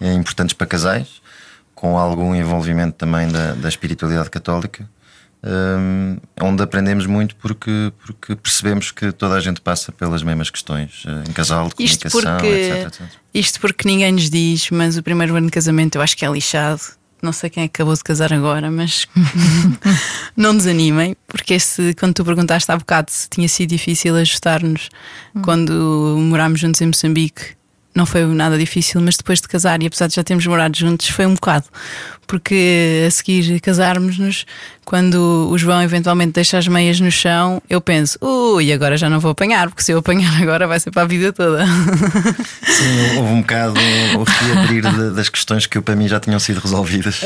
eh, 0.00 0.12
importantes 0.12 0.52
para 0.52 0.66
casais, 0.66 1.22
com 1.74 1.96
algum 1.96 2.34
envolvimento 2.34 2.94
também 2.96 3.28
da, 3.28 3.54
da 3.54 3.68
espiritualidade 3.68 4.28
católica, 4.28 4.88
um, 5.44 6.18
onde 6.40 6.62
aprendemos 6.62 7.06
muito 7.06 7.34
porque, 7.36 7.92
porque 8.04 8.36
percebemos 8.36 8.90
que 8.92 9.10
toda 9.10 9.34
a 9.34 9.40
gente 9.40 9.60
passa 9.60 9.90
pelas 9.90 10.22
mesmas 10.22 10.50
questões 10.50 11.04
uh, 11.04 11.28
em 11.28 11.32
casal, 11.32 11.68
de 11.68 11.84
isto 11.84 12.08
comunicação, 12.10 12.38
porque, 12.38 12.46
etc, 12.46 12.86
etc. 12.86 13.18
Isto 13.34 13.60
porque 13.60 13.88
ninguém 13.88 14.12
nos 14.12 14.30
diz, 14.30 14.70
mas 14.70 14.96
o 14.96 15.02
primeiro 15.02 15.34
ano 15.34 15.46
de 15.46 15.52
casamento 15.52 15.96
eu 15.96 16.02
acho 16.02 16.16
que 16.16 16.24
é 16.24 16.30
lixado 16.30 16.80
não 17.22 17.32
sei 17.32 17.48
quem 17.48 17.64
acabou 17.64 17.94
de 17.94 18.02
casar 18.02 18.32
agora, 18.32 18.70
mas 18.70 19.06
não 20.36 20.56
desanimem, 20.56 21.16
porque 21.28 21.54
esse, 21.54 21.94
quando 21.94 22.14
tu 22.14 22.24
perguntaste 22.24 22.70
há 22.70 22.76
bocado 22.76 23.10
se 23.10 23.28
tinha 23.28 23.48
sido 23.48 23.70
difícil 23.70 24.16
ajustar-nos 24.16 24.90
hum. 25.34 25.42
quando 25.42 26.16
morámos 26.18 26.60
juntos 26.60 26.80
em 26.80 26.86
Moçambique, 26.86 27.56
não 27.94 28.06
foi 28.06 28.24
nada 28.24 28.58
difícil, 28.58 29.00
mas 29.00 29.16
depois 29.16 29.40
de 29.40 29.48
casar, 29.48 29.82
e 29.82 29.86
apesar 29.86 30.06
de 30.06 30.14
já 30.14 30.24
termos 30.24 30.46
morado 30.46 30.76
juntos, 30.76 31.08
foi 31.08 31.26
um 31.26 31.34
bocado. 31.34 31.66
Porque 32.26 33.04
a 33.06 33.10
seguir 33.10 33.60
casarmos-nos, 33.60 34.46
quando 34.84 35.48
o 35.50 35.58
João 35.58 35.82
eventualmente 35.82 36.32
deixa 36.32 36.56
as 36.56 36.66
meias 36.66 36.98
no 36.98 37.10
chão, 37.10 37.60
eu 37.68 37.80
penso, 37.80 38.16
ui, 38.22 38.72
agora 38.72 38.96
já 38.96 39.10
não 39.10 39.20
vou 39.20 39.32
apanhar, 39.32 39.68
porque 39.68 39.82
se 39.82 39.92
eu 39.92 39.98
apanhar 39.98 40.40
agora 40.40 40.66
vai 40.66 40.80
ser 40.80 40.90
para 40.90 41.02
a 41.02 41.04
vida 41.04 41.32
toda. 41.32 41.66
Sim, 42.64 43.18
houve 43.18 43.32
um 43.32 43.40
bocado 43.42 43.74
o 44.18 44.24
reabrir 44.24 44.82
das 45.12 45.28
questões 45.28 45.66
que 45.66 45.78
para 45.80 45.94
mim 45.94 46.08
já 46.08 46.18
tinham 46.18 46.40
sido 46.40 46.60
resolvidas. 46.60 47.20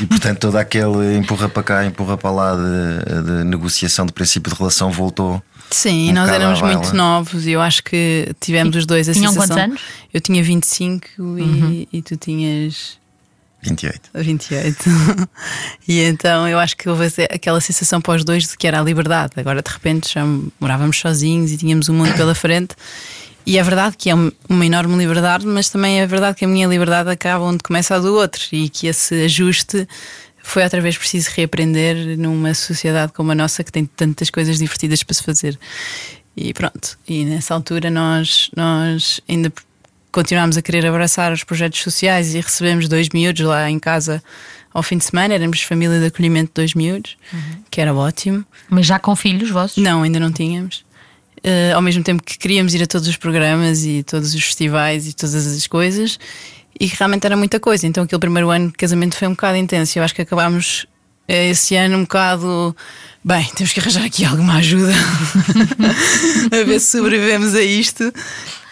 E 0.00 0.06
portanto, 0.06 0.38
todo 0.38 0.56
aquele 0.56 1.16
empurra 1.16 1.48
para 1.48 1.62
cá, 1.64 1.84
empurra 1.84 2.16
para 2.16 2.30
lá 2.30 2.54
de, 2.54 3.22
de 3.22 3.44
negociação 3.44 4.06
de 4.06 4.12
princípio 4.12 4.52
de 4.52 4.58
relação 4.58 4.92
voltou 4.92 5.42
Sim, 5.70 6.10
um 6.10 6.14
nós 6.14 6.28
éramos 6.28 6.60
muito 6.60 6.94
novos 6.94 7.46
e 7.46 7.52
eu 7.52 7.60
acho 7.60 7.82
que 7.82 8.34
tivemos 8.40 8.74
e, 8.74 8.78
os 8.78 8.86
dois 8.86 9.08
a 9.08 9.12
tinham 9.12 9.32
sensação. 9.32 9.56
quantos 9.56 9.70
anos? 9.72 9.82
Eu 10.12 10.20
tinha 10.20 10.42
25 10.42 11.06
uhum. 11.18 11.70
e, 11.72 11.88
e 11.92 12.02
tu 12.02 12.16
tinhas. 12.16 12.98
28. 13.62 14.10
28. 14.14 14.84
e 15.86 16.00
então 16.00 16.48
eu 16.48 16.58
acho 16.58 16.76
que 16.76 16.88
houve 16.88 17.06
aquela 17.30 17.60
sensação 17.60 18.00
para 18.00 18.16
os 18.16 18.24
dois 18.24 18.48
de 18.48 18.56
que 18.56 18.66
era 18.66 18.80
a 18.80 18.82
liberdade. 18.82 19.32
Agora 19.36 19.62
de 19.62 19.70
repente 19.70 20.14
já 20.14 20.22
morávamos 20.58 20.98
sozinhos 20.98 21.52
e 21.52 21.56
tínhamos 21.56 21.88
o 21.88 21.92
um 21.92 21.96
mundo 21.96 22.14
pela 22.14 22.34
frente. 22.34 22.74
E 23.46 23.58
é 23.58 23.62
verdade 23.62 23.96
que 23.96 24.10
é 24.10 24.14
uma 24.14 24.66
enorme 24.66 24.96
liberdade, 24.96 25.46
mas 25.46 25.68
também 25.68 26.00
é 26.00 26.06
verdade 26.06 26.36
que 26.36 26.44
a 26.44 26.48
minha 26.48 26.66
liberdade 26.66 27.10
acaba 27.10 27.44
onde 27.44 27.58
começa 27.58 27.94
a 27.96 27.98
do 27.98 28.14
outro 28.14 28.42
e 28.52 28.68
que 28.68 28.86
esse 28.86 29.24
ajuste 29.24 29.88
foi 30.50 30.64
outra 30.64 30.80
vez 30.80 30.98
preciso 30.98 31.30
reaprender 31.36 32.18
numa 32.18 32.52
sociedade 32.54 33.12
como 33.12 33.30
a 33.30 33.34
nossa 33.34 33.62
que 33.62 33.70
tem 33.70 33.84
tantas 33.84 34.30
coisas 34.30 34.58
divertidas 34.58 35.02
para 35.02 35.14
se 35.14 35.22
fazer. 35.22 35.58
E 36.36 36.52
pronto, 36.52 36.98
e 37.06 37.24
nessa 37.24 37.54
altura 37.54 37.90
nós, 37.90 38.50
nós 38.56 39.20
ainda 39.28 39.52
continuámos 40.10 40.56
a 40.56 40.62
querer 40.62 40.84
abraçar 40.86 41.32
os 41.32 41.44
projetos 41.44 41.80
sociais 41.80 42.34
e 42.34 42.40
recebemos 42.40 42.88
dois 42.88 43.08
miúdos 43.10 43.46
lá 43.46 43.70
em 43.70 43.78
casa 43.78 44.22
ao 44.74 44.82
fim 44.82 44.98
de 44.98 45.04
semana. 45.04 45.34
Éramos 45.34 45.62
família 45.62 46.00
de 46.00 46.06
acolhimento 46.06 46.48
de 46.48 46.54
dois 46.54 46.74
miúdos, 46.74 47.16
uhum. 47.32 47.62
que 47.70 47.80
era 47.80 47.94
ótimo. 47.94 48.44
Mas 48.68 48.86
já 48.86 48.98
com 48.98 49.14
filhos 49.14 49.50
vossos? 49.50 49.76
Não, 49.76 50.02
ainda 50.02 50.18
não 50.18 50.32
tínhamos. 50.32 50.84
Uh, 51.38 51.74
ao 51.74 51.80
mesmo 51.80 52.02
tempo 52.02 52.22
que 52.22 52.36
queríamos 52.36 52.74
ir 52.74 52.82
a 52.82 52.86
todos 52.86 53.06
os 53.06 53.16
programas 53.16 53.84
e 53.84 54.02
todos 54.02 54.34
os 54.34 54.42
festivais 54.42 55.06
e 55.06 55.12
todas 55.14 55.46
as 55.46 55.66
coisas 55.66 56.18
e 56.80 56.86
realmente 56.86 57.26
era 57.26 57.36
muita 57.36 57.60
coisa. 57.60 57.86
Então 57.86 58.04
aquele 58.04 58.18
primeiro 58.18 58.48
ano 58.48 58.68
de 58.68 58.72
casamento 58.72 59.14
foi 59.14 59.28
um 59.28 59.32
bocado 59.32 59.58
intenso. 59.58 59.98
Eu 59.98 60.02
acho 60.02 60.14
que 60.14 60.22
acabámos 60.22 60.86
eh, 61.28 61.50
esse 61.50 61.76
ano 61.76 61.98
um 61.98 62.02
bocado. 62.02 62.74
Bem, 63.22 63.46
temos 63.54 63.74
que 63.74 63.80
arranjar 63.80 64.02
aqui 64.02 64.24
alguma 64.24 64.54
ajuda 64.54 64.94
a 66.50 66.64
ver 66.64 66.80
se 66.80 66.96
sobrevivemos 66.98 67.54
a 67.54 67.60
isto. 67.60 68.10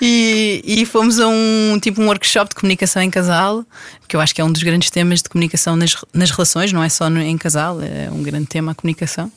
E, 0.01 0.63
e, 0.65 0.87
fomos 0.87 1.19
a 1.21 1.27
um 1.29 1.79
tipo 1.83 2.01
um 2.01 2.07
workshop 2.07 2.51
de 2.51 2.55
comunicação 2.55 3.03
em 3.03 3.11
casal, 3.11 3.65
que 4.07 4.15
eu 4.15 4.21
acho 4.21 4.33
que 4.33 4.41
é 4.41 4.45
um 4.45 4.51
dos 4.51 4.63
grandes 4.63 4.91
temas 4.91 5.21
de 5.21 5.29
comunicação 5.29 5.75
nas, 5.75 5.97
nas 6.15 6.31
relações, 6.31 6.73
não 6.73 6.83
é 6.85 6.89
só 6.89 7.11
no, 7.11 7.21
em 7.21 7.37
casal, 7.37 7.79
é 7.83 8.09
um 8.09 8.23
grande 8.23 8.47
tema 8.47 8.73
a 8.73 8.75
comunicação. 8.77 9.31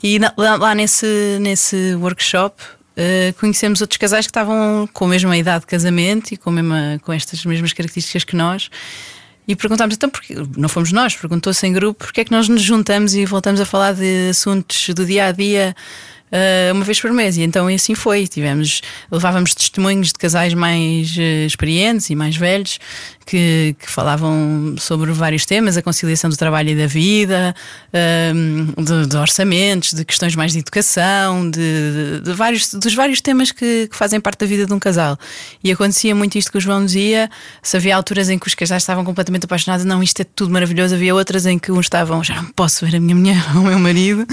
E 0.00 0.18
lá, 0.18 0.56
lá 0.56 0.74
nesse, 0.74 1.38
nesse 1.40 1.96
workshop 1.96 2.62
Uh, 2.96 3.32
conhecemos 3.38 3.82
outros 3.82 3.98
casais 3.98 4.26
que 4.26 4.30
estavam 4.30 4.88
com 4.90 5.04
a 5.04 5.08
mesma 5.08 5.36
idade 5.36 5.60
de 5.60 5.66
casamento 5.66 6.32
e 6.32 6.36
com, 6.36 6.50
mesma, 6.50 6.98
com 7.02 7.12
estas 7.12 7.44
mesmas 7.44 7.72
características 7.74 8.24
que 8.24 8.34
nós. 8.34 8.70
E 9.46 9.54
perguntámos, 9.54 9.94
então, 9.94 10.08
porque 10.08 10.34
não 10.56 10.68
fomos 10.68 10.90
nós, 10.92 11.14
perguntou-se 11.14 11.64
em 11.66 11.72
grupo, 11.72 12.06
porque 12.06 12.22
é 12.22 12.24
que 12.24 12.32
nós 12.32 12.48
nos 12.48 12.62
juntamos 12.62 13.14
e 13.14 13.24
voltamos 13.24 13.60
a 13.60 13.66
falar 13.66 13.92
de 13.92 14.30
assuntos 14.30 14.88
do 14.94 15.04
dia 15.04 15.26
a 15.26 15.32
dia 15.32 15.76
uh, 16.36 16.74
uma 16.74 16.84
vez 16.84 17.00
por 17.00 17.12
mês. 17.12 17.36
E 17.36 17.42
então 17.42 17.66
assim 17.68 17.94
foi. 17.94 18.26
Tivemos, 18.26 18.82
levávamos 19.10 19.54
testemunhos 19.54 20.08
de 20.08 20.14
casais 20.14 20.54
mais 20.54 21.16
uh, 21.16 21.46
experientes 21.46 22.10
e 22.10 22.14
mais 22.14 22.36
velhos 22.36 22.78
que, 23.24 23.74
que, 23.78 23.90
falavam 23.90 24.76
sobre 24.78 25.10
vários 25.12 25.44
temas, 25.44 25.76
a 25.76 25.82
conciliação 25.82 26.30
do 26.30 26.36
trabalho 26.36 26.70
e 26.70 26.76
da 26.76 26.86
vida, 26.86 27.54
uh, 27.88 28.82
de, 28.82 29.06
de, 29.06 29.16
orçamentos, 29.16 29.92
de 29.92 30.04
questões 30.04 30.36
mais 30.36 30.52
de 30.52 30.60
educação, 30.60 31.50
de, 31.50 31.58
de, 31.58 32.20
de 32.20 32.32
vários, 32.32 32.72
dos 32.72 32.94
vários 32.94 33.20
temas 33.20 33.50
que, 33.50 33.88
que, 33.88 33.96
fazem 33.96 34.20
parte 34.20 34.40
da 34.40 34.46
vida 34.46 34.64
de 34.64 34.72
um 34.72 34.78
casal. 34.78 35.18
E 35.62 35.72
acontecia 35.72 36.14
muito 36.14 36.38
isto 36.38 36.52
que 36.52 36.58
o 36.58 36.60
João 36.60 36.84
dizia: 36.84 37.28
se 37.62 37.76
havia 37.76 37.96
alturas 37.96 38.30
em 38.30 38.38
que 38.38 38.46
os 38.46 38.54
casais 38.54 38.82
estavam 38.82 39.04
completamente 39.04 39.44
apaixonados, 39.44 39.84
não, 39.84 40.02
isto 40.02 40.20
é 40.20 40.24
tudo 40.24 40.52
maravilhoso, 40.52 40.94
havia 40.94 41.14
outras 41.14 41.46
em 41.46 41.58
que 41.58 41.72
uns 41.72 41.86
estavam, 41.86 42.22
já 42.22 42.36
não 42.36 42.50
posso 42.52 42.86
ver 42.86 42.96
a 42.96 43.00
minha 43.00 43.16
mulher 43.16 43.44
ou 43.54 43.62
o 43.62 43.64
meu 43.64 43.78
marido 43.78 44.26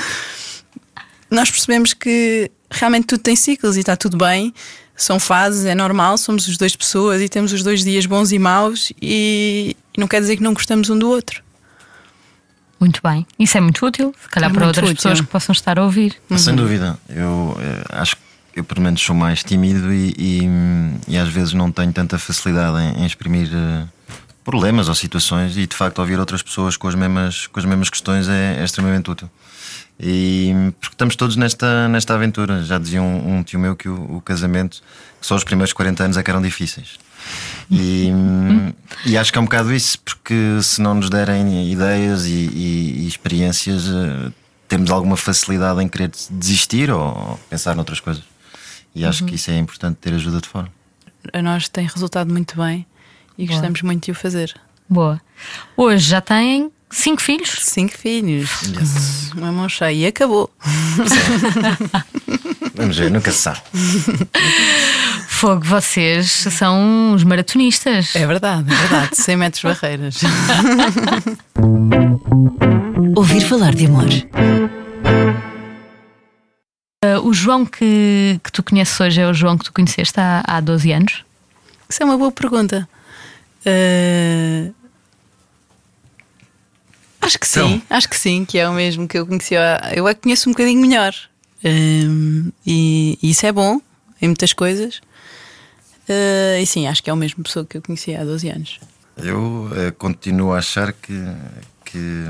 nós 1.34 1.50
percebemos 1.50 1.94
que 1.94 2.50
realmente 2.70 3.06
tudo 3.06 3.22
tem 3.22 3.36
ciclos 3.36 3.78
e 3.78 3.80
está 3.80 3.96
tudo 3.96 4.18
bem. 4.18 4.54
São 4.96 5.20
fases, 5.20 5.66
é 5.66 5.74
normal, 5.74 6.18
somos 6.18 6.48
os 6.48 6.58
dois 6.58 6.76
pessoas 6.76 7.22
e 7.22 7.28
temos 7.28 7.52
os 7.52 7.64
dois 7.64 7.84
dias 7.84 8.06
bons 8.06 8.32
e 8.32 8.38
maus 8.38 8.92
e, 9.02 9.76
não 9.98 10.08
quer 10.08 10.22
dizer 10.22 10.38
que 10.38 10.44
não 10.44 10.54
gostamos 10.54 10.90
um 10.90 10.98
do 10.98 11.10
outro. 11.10 11.44
Muito 12.80 13.00
bem. 13.04 13.26
Isso 13.40 13.58
é 13.58 13.62
muito 13.62 13.84
útil, 13.86 14.14
se 14.22 14.30
calhar 14.30 14.52
é 14.52 14.54
para 14.54 14.68
outras 14.68 14.90
útil. 14.90 14.96
pessoas 14.96 15.22
que 15.22 15.28
possam 15.28 15.54
estar 15.54 15.80
a 15.80 15.84
ouvir. 15.84 16.16
Uhum. 16.30 16.38
Sem 16.38 16.56
dúvida. 16.56 16.98
Eu, 17.10 17.16
eu, 17.16 17.58
eh, 17.60 17.84
acho 17.90 18.16
que 18.16 18.22
eu, 18.56 18.64
pelo 18.64 18.82
menos, 18.82 19.02
sou 19.02 19.16
mais 19.16 19.44
tímido 19.44 19.92
e, 19.92 20.14
e, 20.18 20.42
e 21.08 21.18
às 21.18 21.30
vezes 21.30 21.54
não 21.54 21.72
tenho 21.72 21.92
tanta 21.92 22.20
facilidade 22.20 22.78
em, 22.78 23.02
em 23.02 23.06
exprimir 23.06 23.48
uh, 23.48 23.88
problemas 24.44 24.90
ou 24.90 24.96
situações 24.96 25.58
e, 25.58 25.66
de 25.66 25.76
facto, 25.76 26.00
ouvir 26.00 26.20
outras 26.20 26.44
pessoas 26.44 26.78
com 26.78 26.88
as 26.88 26.94
mesmas, 26.94 27.48
com 27.48 27.60
as 27.60 27.66
mesmas 27.66 27.90
questões 27.90 28.28
é, 28.28 28.60
é 28.60 28.64
extremamente 28.64 29.10
útil. 29.10 29.30
E 30.00 30.52
porque 30.80 30.96
estamos 30.96 31.16
todos 31.16 31.36
nesta, 31.36 31.88
nesta 31.88 32.14
aventura. 32.14 32.64
Já 32.64 32.78
dizia 32.78 33.02
um, 33.02 33.38
um 33.38 33.44
tio 33.44 33.60
meu 33.60 33.76
que 33.76 33.88
o, 33.88 34.18
o, 34.18 34.22
casamento, 34.22 34.82
só 35.22 35.36
os 35.36 35.44
primeiros 35.44 35.74
40 35.74 36.04
anos 36.04 36.18
é 36.18 36.24
que 36.24 36.30
eram 36.30 36.42
difíceis. 36.42 36.98
E, 37.72 38.12
e 39.06 39.18
acho 39.18 39.32
que 39.32 39.38
é 39.38 39.42
um 39.42 39.46
bocado 39.46 39.74
isso, 39.74 39.98
porque 40.00 40.60
se 40.62 40.82
não 40.82 40.94
nos 40.96 41.10
derem 41.10 41.72
ideias 41.72 42.26
e, 42.26 42.50
e, 42.54 43.04
e 43.04 43.08
experiências, 43.08 43.88
eh, 43.88 44.32
temos 44.68 44.92
alguma 44.92 45.16
facilidade 45.16 45.82
em 45.82 45.88
querer 45.88 46.12
desistir 46.30 46.92
ou 46.92 47.40
pensar 47.50 47.76
noutras 47.76 48.00
coisas. 48.00 48.24
E 48.94 49.06
acho 49.06 49.24
uhum. 49.24 49.30
que 49.30 49.36
isso 49.36 49.52
é 49.52 49.58
importante 49.58 49.98
ter 49.98 50.14
ajuda 50.14 50.42
de 50.42 50.50
fora. 50.50 50.68
A 51.32 51.42
nós 51.42 51.70
tem 51.70 51.88
resultado 51.88 52.32
muito 52.32 52.58
bem 52.58 52.86
e 53.38 53.46
Boa. 53.46 53.56
gostamos 53.56 53.82
muito 53.82 54.06
de 54.06 54.12
o 54.12 54.16
fazer. 54.16 54.54
Boa. 54.90 55.22
Hoje 55.78 56.10
já 56.10 56.20
têm 56.20 56.72
Cinco 56.94 57.22
filhos? 57.22 57.50
Cinco 57.64 57.98
filhos. 57.98 58.50
Yes. 58.62 59.32
Uma 59.36 59.52
mão 59.52 59.68
cheia 59.68 59.92
e 59.92 60.06
acabou. 60.06 60.48
Vamos 62.76 62.98
ver, 62.98 63.10
nunca 63.10 63.32
se 63.32 63.40
sabe. 63.40 63.62
Fogo, 65.28 65.66
vocês 65.66 66.30
são 66.32 67.14
os 67.14 67.24
maratonistas. 67.24 68.16
É 68.16 68.28
verdade, 68.28 68.72
é 68.72 68.76
verdade. 68.76 69.18
100 69.18 69.38
metros 69.38 69.64
barreiras. 69.64 70.20
Ouvir 73.16 73.42
falar 73.42 73.74
de 73.74 73.88
amor. 73.88 74.06
Uh, 77.04 77.28
o 77.28 77.34
João 77.34 77.66
que, 77.66 78.40
que 78.44 78.52
tu 78.52 78.62
conheces 78.62 79.00
hoje 79.00 79.20
é 79.20 79.28
o 79.28 79.34
João 79.34 79.58
que 79.58 79.66
tu 79.66 79.74
conheceste 79.74 80.20
há, 80.20 80.44
há 80.46 80.62
12 80.62 80.92
anos? 80.92 81.26
Isso 81.90 82.04
é 82.04 82.06
uma 82.06 82.18
boa 82.18 82.32
pergunta. 82.32 82.88
Uh, 83.66 84.83
Acho 87.24 87.40
que 87.40 87.48
sim, 87.48 87.76
então. 87.76 87.98
acho 87.98 88.10
que 88.10 88.18
sim, 88.18 88.44
que 88.44 88.60
é 88.60 88.68
o 88.68 88.74
mesmo 88.74 89.08
que 89.08 89.18
eu 89.18 89.26
conhecia. 89.26 89.80
Eu 89.96 90.06
a 90.08 90.14
conheço 90.14 90.50
um 90.50 90.52
bocadinho 90.52 90.82
melhor. 90.82 91.14
Um, 91.64 92.52
e, 92.66 93.18
e, 93.24 93.30
isso 93.30 93.46
é 93.46 93.52
bom 93.52 93.80
em 94.22 94.28
muitas 94.28 94.52
coisas. 94.52 94.98
Uh, 96.10 96.60
e 96.62 96.66
sim, 96.66 96.86
acho 96.86 97.02
que 97.02 97.10
é 97.10 97.14
a 97.14 97.16
mesma 97.16 97.42
pessoa 97.42 97.66
que 97.66 97.78
eu 97.78 97.82
conhecia 97.82 98.20
há 98.20 98.26
12 98.26 98.50
anos. 98.50 98.80
Eu 99.16 99.70
uh, 99.72 99.94
continuo 99.98 100.52
a 100.54 100.58
achar 100.58 100.92
que, 100.92 101.14
que 101.86 102.26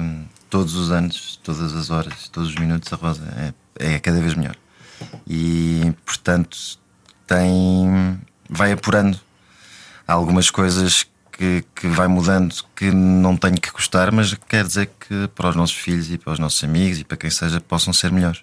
todos 0.48 0.76
os 0.76 0.92
anos, 0.92 1.40
todas 1.42 1.74
as 1.74 1.90
horas, 1.90 2.30
todos 2.30 2.50
os 2.50 2.56
minutos, 2.56 2.94
a 2.94 2.96
Rosa 2.96 3.54
é, 3.80 3.96
é 3.96 4.00
cada 4.00 4.22
vez 4.22 4.36
melhor. 4.36 4.56
E 5.28 5.92
portanto 6.06 6.58
tem. 7.26 8.20
vai 8.48 8.72
apurando 8.72 9.20
algumas 10.08 10.52
coisas 10.52 11.08
que, 11.38 11.66
que 11.76 11.88
vai 11.88 12.08
mudando, 12.08 12.56
que 12.76 12.92
não 12.92 13.36
tenho 13.36 13.60
que 13.60 13.72
gostar, 13.72 14.12
mas 14.12 14.34
quer 14.48 14.64
dizer 14.64 14.90
que 15.00 15.28
para 15.30 15.50
os 15.50 15.56
nossos 15.56 15.76
filhos 15.76 16.12
e 16.12 16.18
para 16.18 16.34
os 16.34 16.40
nossos 16.40 16.64
amigos 16.64 17.00
e 17.00 17.04
para 17.04 17.18
quem 17.18 17.30
seja 17.30 17.60
possam 17.60 17.92
ser 17.92 18.12
melhores. 18.12 18.40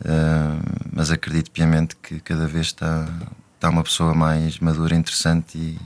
Uh, 0.00 0.60
mas 0.92 1.10
acredito 1.10 1.50
piamente 1.50 1.96
que 1.96 2.20
cada 2.20 2.46
vez 2.46 2.66
está, 2.66 3.06
está 3.54 3.68
uma 3.68 3.82
pessoa 3.82 4.14
mais 4.14 4.58
madura, 4.58 4.94
interessante 4.94 5.56
e, 5.56 5.78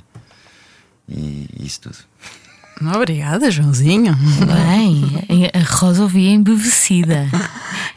e 1.08 1.48
isso 1.60 1.82
tudo. 1.82 1.98
Obrigada, 2.94 3.50
Joãozinho. 3.50 4.14
Bem, 4.14 5.50
a 5.52 5.76
Rosa 5.76 6.02
ouvia 6.02 6.30
embevecida. 6.30 7.26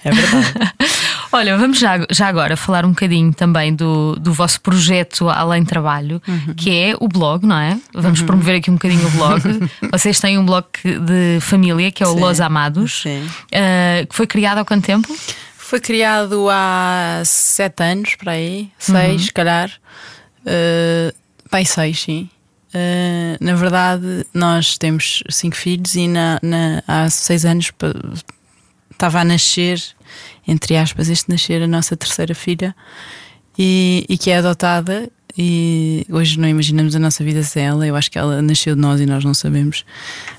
É 0.03 0.11
verdade. 0.11 0.53
Olha, 1.33 1.57
vamos 1.57 1.79
já, 1.79 2.05
já 2.09 2.27
agora 2.27 2.57
falar 2.57 2.85
um 2.85 2.89
bocadinho 2.89 3.33
também 3.33 3.73
do, 3.73 4.17
do 4.17 4.33
vosso 4.33 4.59
projeto 4.59 5.29
Além 5.29 5.63
Trabalho, 5.63 6.21
uhum. 6.27 6.53
que 6.55 6.77
é 6.77 6.93
o 6.99 7.07
blog, 7.07 7.45
não 7.45 7.57
é? 7.57 7.79
Vamos 7.93 8.19
uhum. 8.19 8.25
promover 8.25 8.57
aqui 8.57 8.69
um 8.69 8.73
bocadinho 8.73 9.07
o 9.07 9.11
blog. 9.11 9.41
Vocês 9.91 10.19
têm 10.19 10.37
um 10.37 10.45
blog 10.45 10.65
de 10.83 11.39
família 11.39 11.89
que 11.89 12.03
é 12.03 12.07
o 12.07 12.13
Sim. 12.13 12.19
Los 12.19 12.41
Amados, 12.41 13.03
uh, 13.05 14.07
que 14.07 14.15
foi 14.15 14.27
criado 14.27 14.57
há 14.57 14.65
quanto 14.65 14.85
tempo? 14.85 15.15
Foi 15.57 15.79
criado 15.79 16.49
há 16.49 17.21
sete 17.23 17.81
anos, 17.81 18.15
para 18.15 18.33
aí, 18.33 18.69
seis, 18.77 19.21
uhum. 19.21 19.27
se 19.27 19.33
calhar. 19.33 19.71
Uh, 20.41 21.15
bem, 21.49 21.63
seis, 21.63 22.01
sim. 22.01 22.29
Uh, 22.75 23.37
na 23.39 23.55
verdade, 23.55 24.25
nós 24.33 24.77
temos 24.77 25.23
cinco 25.29 25.55
filhos 25.55 25.95
e 25.95 26.09
na, 26.09 26.39
na, 26.41 26.83
há 26.85 27.09
seis 27.09 27.45
anos 27.45 27.71
estava 28.91 29.21
a 29.21 29.23
nascer 29.23 29.81
entre 30.47 30.77
aspas, 30.77 31.09
este 31.09 31.29
nascer 31.29 31.61
a 31.61 31.67
nossa 31.67 31.95
terceira 31.95 32.33
filha 32.33 32.75
e, 33.57 34.05
e, 34.07 34.17
que 34.17 34.31
é 34.31 34.37
adotada. 34.37 35.09
E 35.37 36.05
hoje 36.09 36.37
não 36.37 36.47
imaginamos 36.47 36.95
a 36.95 36.99
nossa 36.99 37.23
vida 37.23 37.41
sem 37.43 37.63
ela. 37.63 37.87
Eu 37.87 37.95
acho 37.95 38.11
que 38.11 38.17
ela 38.17 38.41
nasceu 38.41 38.75
de 38.75 38.81
nós 38.81 38.99
e 38.99 39.05
nós 39.05 39.23
não 39.23 39.33
sabemos. 39.33 39.85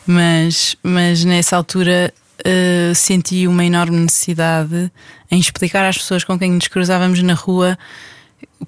Mas, 0.07 0.77
mas 0.83 1.25
nessa 1.25 1.57
altura 1.57 2.13
uh, 2.41 2.95
senti 2.95 3.47
uma 3.47 3.65
enorme 3.65 3.99
necessidade 3.99 4.91
em 5.31 5.39
explicar 5.41 5.89
às 5.89 5.97
pessoas 5.97 6.25
com 6.25 6.39
quem 6.39 6.53
nos 6.53 6.69
cruzávamos 6.69 7.23
na 7.23 7.35
rua 7.35 7.79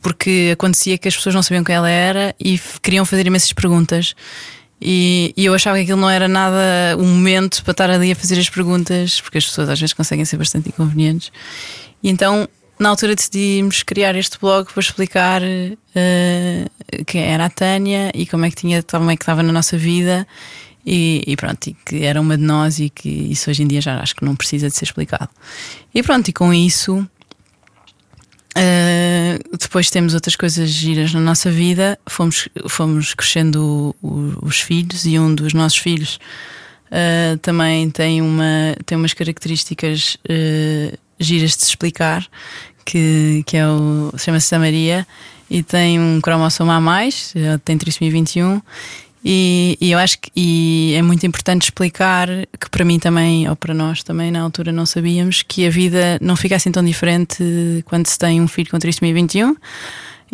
porque 0.01 0.51
acontecia 0.53 0.99
que 0.99 1.09
as 1.09 1.17
pessoas 1.17 1.35
não 1.35 1.43
sabiam 1.43 1.65
quem 1.65 1.75
ela 1.75 1.89
era 1.89 2.35
e 2.39 2.59
queriam 2.83 3.05
fazer 3.05 3.27
imensas 3.27 3.53
perguntas. 3.53 4.15
E, 4.81 5.33
e, 5.37 5.45
eu 5.45 5.55
achava 5.55 5.77
que 5.77 5.85
aquilo 5.85 6.01
não 6.01 6.11
era 6.11 6.29
nada 6.29 6.97
um 6.99 7.07
momento 7.07 7.63
para 7.63 7.71
estar 7.71 7.91
ali 7.91 8.13
a 8.13 8.17
fazer 8.17 8.39
as 8.39 8.51
perguntas, 8.51 9.21
porque 9.21 9.39
as 9.39 9.47
pessoas 9.47 9.69
às 9.69 9.81
vezes 9.81 9.95
conseguem 9.95 10.25
ser 10.25 10.37
bastante 10.37 10.69
inconvenientes. 10.69 11.33
E 12.03 12.11
então, 12.11 12.49
na 12.79 12.91
altura, 12.91 13.15
decidimos 13.15 13.83
criar 13.83 14.15
este 14.17 14.39
blog 14.39 14.71
para 14.73 14.81
explicar 14.81 15.43
uh, 15.43 17.05
quem 17.07 17.23
era 17.23 17.47
a 17.47 17.51
Tânia 17.51 18.11
e 18.15 18.27
como 18.27 18.45
é 18.45 18.51
que 18.51 18.57
tinha, 18.57 18.83
como 18.83 19.11
é 19.11 19.17
que 19.17 19.23
estava 19.23 19.43
na 19.43 19.53
nossa 19.53 19.79
vida. 19.79 20.27
E, 20.87 21.23
e, 21.27 21.35
pronto, 21.35 21.67
e 21.69 21.75
que 21.87 22.05
era 22.05 22.21
uma 22.21 22.37
de 22.37 22.43
nós 22.43 22.79
e 22.79 22.91
que 22.91 23.09
isso 23.09 23.49
hoje 23.49 23.63
em 23.63 23.67
dia 23.67 23.81
já 23.81 24.01
acho 24.01 24.15
que 24.15 24.25
não 24.25 24.37
precisa 24.37 24.69
de 24.69 24.77
ser 24.77 24.85
explicado. 24.85 25.31
E 25.95 26.03
pronto, 26.03 26.29
e 26.29 26.33
com 26.33 26.53
isso 26.53 27.09
Uh, 28.57 29.59
depois 29.59 29.91
temos 29.91 30.15
outras 30.15 30.37
coisas 30.37 30.71
giras 30.71 31.13
na 31.13 31.21
nossa 31.21 31.51
vida. 31.51 31.99
Fomos, 32.07 32.49
fomos 32.69 33.13
crescendo 33.13 33.95
o, 34.01 34.07
o, 34.09 34.47
os 34.47 34.61
filhos 34.61 35.05
e 35.05 35.19
um 35.19 35.35
dos 35.35 35.53
nossos 35.53 35.79
filhos 35.79 36.21
uh, 36.87 37.37
também 37.39 37.91
tem, 37.91 38.23
uma, 38.23 38.77
tem 38.87 38.97
umas 38.97 39.13
características 39.13 40.17
uh, 40.29 40.97
giras 41.19 41.57
de 41.57 41.65
se 41.65 41.71
explicar, 41.71 42.27
que, 42.85 43.43
que 43.45 43.57
é 43.57 43.67
o 43.67 44.13
chama-se 44.17 44.57
Maria 44.57 45.07
e 45.51 45.63
tem 45.63 45.99
um 46.01 46.21
cromossomo 46.21 46.71
a 46.71 46.81
mais, 46.81 47.35
tem 47.65 47.77
trissomia 47.77 48.11
21 48.11 48.61
e, 49.25 49.79
e, 49.81 49.91
eu 49.91 49.99
acho 49.99 50.19
que 50.19 50.95
é 50.95 51.01
muito 51.01 51.27
importante 51.27 51.63
explicar 51.63 52.29
que 52.61 52.69
para 52.71 52.85
mim 52.85 52.99
também, 52.99 53.49
ou 53.49 53.57
para 53.57 53.73
nós 53.73 54.03
também, 54.03 54.31
na 54.31 54.43
altura 54.43 54.71
não 54.71 54.85
sabíamos 54.85 55.43
que 55.43 55.67
a 55.67 55.71
vida 55.71 56.19
não 56.21 56.37
fica 56.37 56.57
assim 56.57 56.71
tão 56.71 56.85
diferente 56.85 57.83
quando 57.87 58.07
se 58.07 58.19
tem 58.19 58.43
um 58.43 58.47
filho 58.47 58.71
com 58.71 58.79
trissomia 58.79 59.15
21. 59.15 59.57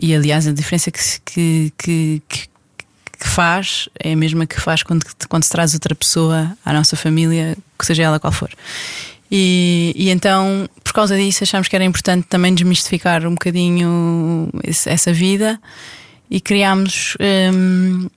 E 0.03 0.13
aliás, 0.13 0.49
a 0.49 0.53
diferença 0.53 0.91
que, 0.91 1.01
que, 1.25 1.73
que, 1.79 2.23
que 2.27 3.29
faz 3.29 3.89
é 3.99 4.13
a 4.13 4.17
mesma 4.17 4.45
que 4.45 4.61
faz 4.61 4.83
quando, 4.83 5.05
quando 5.29 5.45
se 5.45 5.51
traz 5.51 5.73
outra 5.73 5.95
pessoa 5.95 6.57
à 6.65 6.73
nossa 6.73 6.97
família, 6.97 7.57
que 7.79 7.87
seja 7.87 8.03
ela 8.03 8.19
qual 8.19 8.33
for. 8.33 8.51
E, 9.31 9.93
e, 9.95 10.11
então, 10.11 10.69
por 10.83 10.93
causa 10.93 11.17
disso, 11.17 11.45
achamos 11.45 11.69
que 11.69 11.77
era 11.77 11.85
importante 11.85 12.27
também 12.29 12.53
desmistificar 12.53 13.25
um 13.25 13.31
bocadinho 13.31 14.49
essa 14.65 15.13
vida 15.13 15.61
e 16.29 16.41
criámos 16.41 17.17
um, 17.55 18.09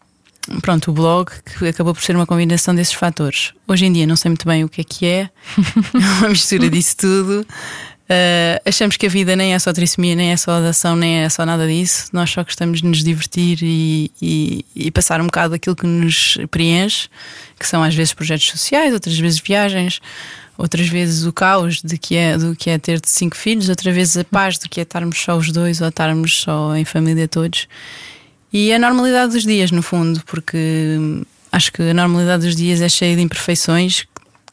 pronto, 0.62 0.92
o 0.92 0.94
blog 0.94 1.30
que 1.44 1.68
acabou 1.68 1.94
por 1.94 2.04
ser 2.04 2.16
uma 2.16 2.26
combinação 2.26 2.76
desses 2.76 2.94
fatores. 2.94 3.54
Hoje 3.68 3.86
em 3.86 3.94
dia 3.94 4.08
não 4.08 4.16
sei 4.16 4.30
muito 4.30 4.48
bem 4.48 4.64
o 4.64 4.70
que 4.70 4.82
é 4.82 4.84
que 4.84 5.06
é, 5.06 5.20
é 5.22 5.30
uma 6.20 6.30
mistura 6.30 6.70
disso 6.70 6.98
tudo. 6.98 7.46
Uh, 8.04 8.60
achamos 8.66 8.98
que 8.98 9.06
a 9.06 9.10
vida 9.10 9.34
nem 9.34 9.54
é 9.54 9.60
só 9.60 9.72
trissomia, 9.72 10.14
nem 10.14 10.32
é 10.32 10.38
só 10.38 10.58
ação, 10.66 10.96
nem 10.96 11.20
é 11.20 11.30
só 11.30 11.46
nada 11.46 11.66
disso. 11.66 12.10
Nós 12.12 12.30
só 12.30 12.44
gostamos 12.44 12.82
de 12.82 12.88
nos 12.88 13.04
divertir 13.04 13.60
e, 13.62 14.12
e, 14.22 14.66
e, 14.76 14.92
passar 14.92 15.22
um 15.22 15.26
bocado 15.26 15.52
daquilo 15.52 15.76
que 15.76 15.88
nos 15.88 16.38
preenche, 16.52 17.08
que 17.58 17.66
são 17.66 17.82
às 17.82 17.96
vezes 17.96 18.14
projetos 18.14 18.48
sociais, 18.48 18.94
outras 18.94 19.18
vezes 19.18 19.40
viagens, 19.40 20.02
outras 20.58 20.88
vezes 20.88 21.26
o 21.26 21.32
caos 21.32 21.82
de 21.82 21.98
que 21.98 22.16
é, 22.16 22.38
do 22.38 22.56
que 22.56 22.70
é 22.70 22.78
ter 22.78 23.00
cinco 23.06 23.38
filhos, 23.38 23.70
outras 23.70 23.96
vezes 23.96 24.18
a 24.18 24.26
paz 24.26 24.58
do 24.58 24.68
que 24.68 24.82
é 24.82 24.84
estarmos 24.84 25.20
só 25.20 25.38
os 25.38 25.50
dois 25.52 25.80
ou 25.80 25.88
estarmos 25.88 26.42
só 26.42 26.76
em 26.76 26.84
família 26.84 27.28
todos. 27.28 27.68
E 28.54 28.72
a 28.72 28.78
normalidade 28.78 29.34
dos 29.34 29.44
dias, 29.44 29.72
no 29.72 29.82
fundo, 29.82 30.22
porque 30.26 31.26
acho 31.52 31.74
que 31.74 31.82
a 31.82 31.94
normalidade 31.94 32.46
dos 32.46 32.56
dias 32.56 32.82
é 32.82 32.88
cheia 32.88 33.16
de 33.16 33.22
imperfeições 33.24 34.06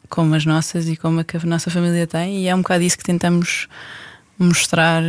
como 0.08 0.34
as 0.34 0.46
nossas 0.46 0.88
e 0.88 0.96
como 0.96 1.20
a 1.20 1.24
que 1.24 1.36
a 1.36 1.40
nossa 1.44 1.70
família 1.70 2.06
tem, 2.06 2.40
e 2.40 2.48
é 2.48 2.54
um 2.54 2.62
bocado 2.62 2.82
isso 2.82 2.98
que 2.98 3.04
tentamos 3.04 3.68
mostrar 4.38 5.02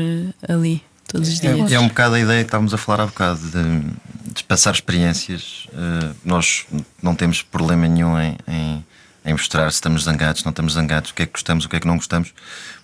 ali 0.48 0.84
todos 1.08 1.30
os 1.30 1.40
dias. 1.40 1.72
É, 1.72 1.76
é 1.76 1.80
um 1.80 1.88
bocado 1.88 2.16
a 2.16 2.20
ideia 2.20 2.44
que 2.44 2.48
estávamos 2.48 2.74
a 2.74 2.78
falar 2.78 3.04
há 3.04 3.06
bocado 3.08 3.40
de, 3.40 4.34
de 4.34 4.44
passar 4.44 4.74
experiências. 4.74 5.68
Uh, 5.70 6.16
nós 6.24 6.66
não 7.02 7.16
temos 7.16 7.42
problema 7.42 7.88
nenhum 7.88 8.20
em, 8.20 8.38
em, 8.48 8.86
em, 9.26 9.34
mostrar 9.34 9.70
se 9.72 9.76
estamos 9.76 10.04
zangados, 10.04 10.44
não 10.44 10.50
estamos 10.50 10.74
zangados, 10.74 11.12
o 11.12 11.14
que 11.14 11.24
é 11.24 11.26
que 11.26 11.34
gostamos, 11.34 11.66
o 11.66 11.70
que 11.70 11.76
é 11.76 11.80
que 11.80 11.88
não 11.88 11.98
gostamos, 11.98 12.34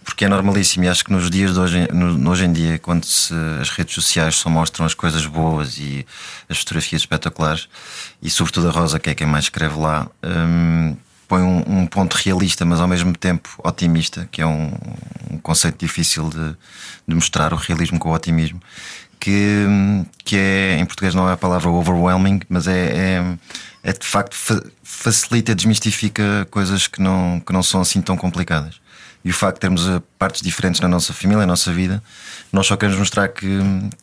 porque 0.04 0.26
é 0.26 0.28
normalíssimo. 0.28 0.86
E 0.86 0.88
acho 0.88 1.04
que 1.04 1.12
nos 1.12 1.30
dias 1.30 1.54
de 1.54 1.60
hoje, 1.60 1.88
no, 1.92 2.30
hoje 2.30 2.46
em 2.46 2.52
dia, 2.52 2.80
quando 2.80 3.06
se, 3.06 3.34
as 3.62 3.70
redes 3.70 3.94
sociais 3.94 4.36
só 4.36 4.50
mostram 4.50 4.86
as 4.86 4.94
coisas 4.94 5.26
boas 5.26 5.78
e 5.78 6.06
as 6.50 6.60
fotografias 6.60 7.02
espetaculares, 7.02 7.68
e 8.22 8.30
sobretudo 8.30 8.70
a 8.70 8.72
Rosa, 8.72 9.00
que 9.00 9.10
é 9.10 9.16
quem 9.16 9.28
mais 9.28 9.46
escreve 9.46 9.78
lá. 9.78 10.08
Um, 10.24 10.96
põe 11.28 11.42
um, 11.42 11.80
um, 11.80 11.86
ponto 11.86 12.16
realista, 12.16 12.64
mas 12.64 12.80
ao 12.80 12.88
mesmo 12.88 13.16
tempo 13.16 13.50
otimista, 13.64 14.28
que 14.32 14.42
é 14.42 14.46
um, 14.46 14.72
um 15.30 15.38
conceito 15.38 15.78
difícil 15.78 16.30
de, 16.30 16.56
de, 17.08 17.16
mostrar, 17.16 17.54
o 17.54 17.58
realismo 17.58 18.00
com 18.00 18.10
o 18.10 18.14
otimismo, 18.14 18.62
que, 19.20 19.66
que 20.24 20.38
é, 20.38 20.78
em 20.80 20.86
português 20.86 21.14
não 21.14 21.30
é 21.30 21.34
a 21.34 21.38
palavra 21.38 21.70
overwhelming, 21.70 22.42
mas 22.50 22.68
é, 22.68 22.74
é, 22.74 23.38
é 23.84 23.94
de 23.94 24.06
facto 24.06 24.36
fa 24.36 24.62
facilita, 24.84 25.54
desmistifica 25.54 26.48
coisas 26.50 26.88
que 26.88 27.02
não, 27.02 27.40
que 27.46 27.54
não 27.54 27.62
são 27.62 27.82
assim 27.82 28.02
tão 28.02 28.18
complicadas. 28.18 28.80
E 29.24 29.30
o 29.30 29.34
facto 29.34 29.56
de 29.56 29.62
termos 29.62 29.88
eh, 29.88 30.02
partes 30.18 30.42
diferentes 30.42 30.80
na 30.82 30.88
nossa 30.88 31.14
família, 31.14 31.42
na 31.42 31.48
nossa 31.48 31.72
vida, 31.74 32.02
nós 32.52 32.66
só 32.66 32.76
queremos 32.78 32.98
mostrar 32.98 33.28
que, 33.28 33.60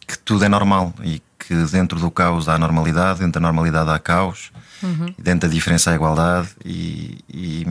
que 0.06 0.18
tudo 0.18 0.44
é 0.44 0.48
normal 0.48 0.92
e 1.02 1.22
que 1.38 1.54
dentro 1.72 1.98
do 1.98 2.10
caos 2.10 2.48
há 2.48 2.58
normalidade, 2.58 3.20
dentro 3.20 3.40
da 3.40 3.40
normalidade 3.40 3.90
há 3.90 3.98
caos 3.98 4.52
Uhum. 4.84 5.14
Dentro 5.18 5.48
da 5.48 5.54
diferença 5.54 5.90
há 5.90 5.94
igualdade 5.94 6.48
e, 6.64 7.18
e, 7.32 7.66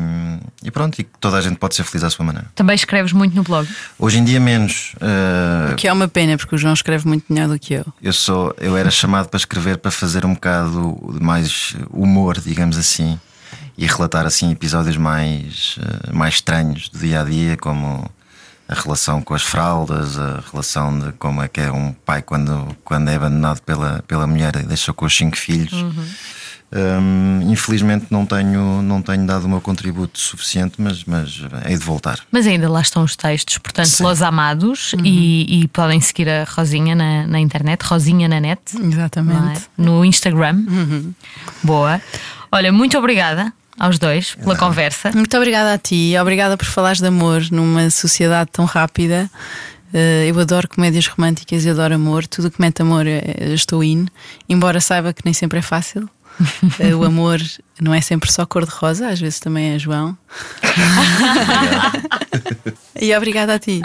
e, 0.63 0.71
pronto, 0.71 0.99
e 0.99 1.03
toda 1.03 1.37
a 1.37 1.41
gente 1.41 1.57
pode 1.57 1.75
ser 1.75 1.83
feliz 1.83 2.03
à 2.03 2.09
sua 2.09 2.25
maneira. 2.25 2.47
Também 2.55 2.75
escreves 2.75 3.13
muito 3.13 3.35
no 3.35 3.43
blog? 3.43 3.69
Hoje 3.99 4.17
em 4.17 4.23
dia 4.23 4.39
menos. 4.39 4.93
Uh... 4.95 5.73
O 5.73 5.75
que 5.75 5.87
é 5.87 5.93
uma 5.93 6.07
pena, 6.07 6.35
porque 6.37 6.55
o 6.55 6.57
João 6.57 6.73
escreve 6.73 7.07
muito 7.07 7.25
melhor 7.29 7.47
do 7.47 7.59
que 7.59 7.75
eu. 7.75 7.85
Eu 8.01 8.13
sou, 8.13 8.55
eu 8.59 8.75
era 8.75 8.89
chamado 8.89 9.29
para 9.29 9.37
escrever 9.37 9.77
para 9.77 9.91
fazer 9.91 10.25
um 10.25 10.33
bocado 10.33 10.97
mais 11.21 11.75
humor, 11.91 12.39
digamos 12.39 12.77
assim, 12.77 13.19
e 13.77 13.85
relatar 13.85 14.25
assim 14.25 14.51
episódios 14.51 14.97
mais, 14.97 15.77
uh, 15.77 16.15
mais 16.15 16.35
estranhos 16.35 16.89
do 16.89 16.97
dia 16.97 17.21
a 17.21 17.23
dia, 17.23 17.57
como 17.57 18.09
a 18.67 18.73
relação 18.73 19.21
com 19.21 19.33
as 19.33 19.43
fraldas, 19.43 20.17
a 20.17 20.43
relação 20.51 20.97
de 20.97 21.11
como 21.13 21.41
é 21.41 21.47
que 21.47 21.61
é 21.61 21.71
um 21.71 21.91
pai 21.91 22.21
quando, 22.21 22.75
quando 22.83 23.09
é 23.09 23.15
abandonado 23.15 23.61
pela, 23.61 24.03
pela 24.07 24.25
mulher 24.25 24.55
e 24.55 24.63
deixa 24.63 24.93
com 24.93 25.05
os 25.05 25.15
cinco 25.15 25.37
filhos. 25.37 25.73
Uhum. 25.73 26.05
Um, 26.75 27.51
infelizmente 27.51 28.07
não 28.09 28.25
tenho, 28.25 28.81
não 28.81 28.99
tenho 28.99 29.27
dado 29.27 29.45
o 29.45 29.49
meu 29.49 29.61
contributo 29.61 30.17
suficiente, 30.17 30.73
mas, 30.79 31.03
mas 31.05 31.41
hei 31.67 31.77
de 31.77 31.83
voltar. 31.83 32.19
Mas 32.31 32.47
ainda 32.47 32.67
lá 32.67 32.81
estão 32.81 33.03
os 33.03 33.15
textos, 33.15 33.59
portanto, 33.59 33.89
Sim. 33.89 34.03
Los 34.03 34.23
Amados, 34.23 34.93
uhum. 34.93 35.05
e, 35.05 35.61
e, 35.61 35.67
podem 35.67 36.01
seguir 36.01 36.27
a 36.27 36.45
Rosinha 36.45 36.95
na, 36.95 37.27
na 37.27 37.39
internet, 37.39 37.83
Rosinha 37.83 38.27
na 38.27 38.39
net. 38.39 38.59
Exatamente. 38.81 39.59
É? 39.59 39.81
No 39.81 40.03
Instagram. 40.03 40.63
Uhum. 40.67 41.13
Boa. 41.61 42.01
Olha, 42.51 42.71
muito 42.71 42.97
obrigada 42.97 43.53
aos 43.77 43.99
dois 43.99 44.33
pela 44.33 44.55
conversa. 44.55 45.11
Muito 45.13 45.35
obrigada 45.37 45.73
a 45.73 45.77
ti, 45.77 46.15
obrigada 46.19 46.57
por 46.57 46.65
falares 46.65 46.99
de 46.99 47.07
amor 47.07 47.43
numa 47.51 47.89
sociedade 47.91 48.49
tão 48.51 48.65
rápida. 48.65 49.29
Uh, 49.93 50.25
eu 50.27 50.39
adoro 50.39 50.67
comédias 50.67 51.05
românticas 51.05 51.65
e 51.65 51.69
adoro 51.69 51.93
amor. 51.93 52.25
Tudo 52.25 52.49
que 52.49 52.59
mete 52.59 52.81
amor 52.81 53.05
eh, 53.05 53.53
estou 53.53 53.83
in, 53.83 54.07
embora 54.49 54.81
saiba 54.81 55.13
que 55.13 55.21
nem 55.23 55.35
sempre 55.35 55.59
é 55.59 55.61
fácil. 55.61 56.09
O 56.99 57.03
amor 57.03 57.39
não 57.81 57.93
é 57.93 58.01
sempre 58.01 58.31
só 58.31 58.45
cor-de-rosa, 58.45 59.09
às 59.09 59.19
vezes 59.19 59.39
também 59.39 59.73
é 59.73 59.79
João. 59.79 60.17
e 62.99 63.15
obrigada 63.15 63.55
a 63.55 63.59
ti. 63.59 63.81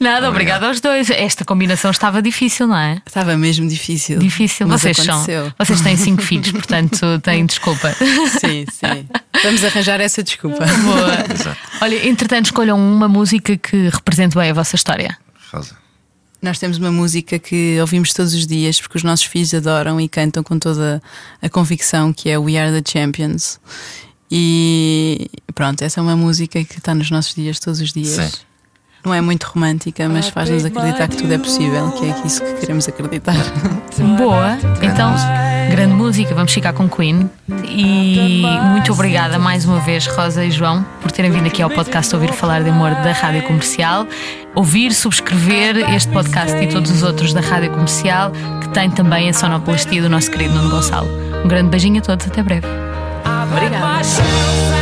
Nada, 0.00 0.28
obrigada 0.28 0.66
aos 0.66 0.80
dois. 0.80 1.10
Esta 1.10 1.44
combinação 1.44 1.90
estava 1.90 2.20
difícil, 2.20 2.66
não 2.66 2.76
é? 2.76 3.00
Estava 3.06 3.36
mesmo 3.36 3.68
difícil. 3.68 4.18
Difícil, 4.18 4.66
vocês 4.66 4.98
aconteceu. 4.98 5.44
são. 5.44 5.54
Vocês 5.58 5.80
têm 5.80 5.96
cinco 5.96 6.22
filhos, 6.22 6.52
portanto 6.52 7.20
têm 7.22 7.46
desculpa. 7.46 7.94
Sim, 8.40 8.64
sim. 8.70 9.06
Vamos 9.42 9.64
arranjar 9.64 10.00
essa 10.00 10.22
desculpa. 10.22 10.64
Boa. 10.64 11.56
Olha, 11.80 12.08
entretanto, 12.08 12.46
escolham 12.46 12.78
uma 12.78 13.08
música 13.08 13.56
que 13.56 13.88
represente 13.88 14.36
bem 14.36 14.50
a 14.50 14.54
vossa 14.54 14.76
história. 14.76 15.16
Rosa. 15.52 15.76
Nós 16.42 16.58
temos 16.58 16.76
uma 16.76 16.90
música 16.90 17.38
que 17.38 17.78
ouvimos 17.80 18.12
todos 18.12 18.34
os 18.34 18.48
dias 18.48 18.80
porque 18.80 18.96
os 18.96 19.04
nossos 19.04 19.24
filhos 19.24 19.54
adoram 19.54 20.00
e 20.00 20.08
cantam 20.08 20.42
com 20.42 20.58
toda 20.58 21.00
a 21.40 21.48
convicção 21.48 22.12
que 22.12 22.28
é 22.28 22.36
We 22.36 22.58
Are 22.58 22.82
the 22.82 22.90
Champions. 22.90 23.60
E 24.28 25.30
pronto, 25.54 25.82
essa 25.82 26.00
é 26.00 26.02
uma 26.02 26.16
música 26.16 26.64
que 26.64 26.78
está 26.78 26.94
nos 26.94 27.10
nossos 27.12 27.34
dias 27.34 27.60
todos 27.60 27.80
os 27.80 27.92
dias. 27.92 28.08
Sim. 28.08 28.42
Não 29.04 29.14
é 29.14 29.20
muito 29.20 29.44
romântica, 29.44 30.08
mas 30.08 30.28
faz-nos 30.28 30.64
acreditar 30.64 31.06
que 31.08 31.16
tudo 31.16 31.32
é 31.32 31.38
possível, 31.38 31.90
que 31.92 32.06
é 32.06 32.26
isso 32.26 32.40
que 32.40 32.54
queremos 32.54 32.88
acreditar. 32.88 33.36
Boa, 34.16 34.58
então, 34.82 35.14
grande 35.70 35.94
música, 35.94 36.34
vamos 36.34 36.52
ficar 36.52 36.72
com 36.72 36.88
Queen. 36.88 37.30
E 37.68 38.42
muito 38.70 38.92
obrigada 38.92 39.38
mais 39.38 39.64
uma 39.64 39.80
vez, 39.80 40.06
Rosa 40.06 40.44
e 40.44 40.50
João, 40.50 40.84
por 41.00 41.10
terem 41.10 41.30
vindo 41.30 41.46
aqui 41.46 41.62
ao 41.62 41.70
podcast 41.70 42.14
Ouvir 42.14 42.32
Falar 42.32 42.62
de 42.62 42.70
Amor 42.70 42.90
da 42.90 43.12
Rádio 43.12 43.42
Comercial. 43.42 44.06
Ouvir, 44.54 44.92
subscrever 44.92 45.76
este 45.94 46.12
podcast 46.12 46.56
e 46.62 46.66
todos 46.68 46.90
os 46.90 47.02
outros 47.02 47.32
da 47.32 47.40
Rádio 47.40 47.70
Comercial, 47.70 48.32
que 48.60 48.68
tem 48.70 48.90
também 48.90 49.28
a 49.28 49.32
sonoplastia 49.32 50.02
do 50.02 50.08
nosso 50.08 50.30
querido 50.30 50.54
Nuno 50.54 50.70
Gonçalo. 50.70 51.08
Um 51.44 51.48
grande 51.48 51.70
beijinho 51.70 51.98
a 51.98 52.02
todos, 52.02 52.26
até 52.26 52.42
breve. 52.42 52.66
Obrigada. 53.50 54.81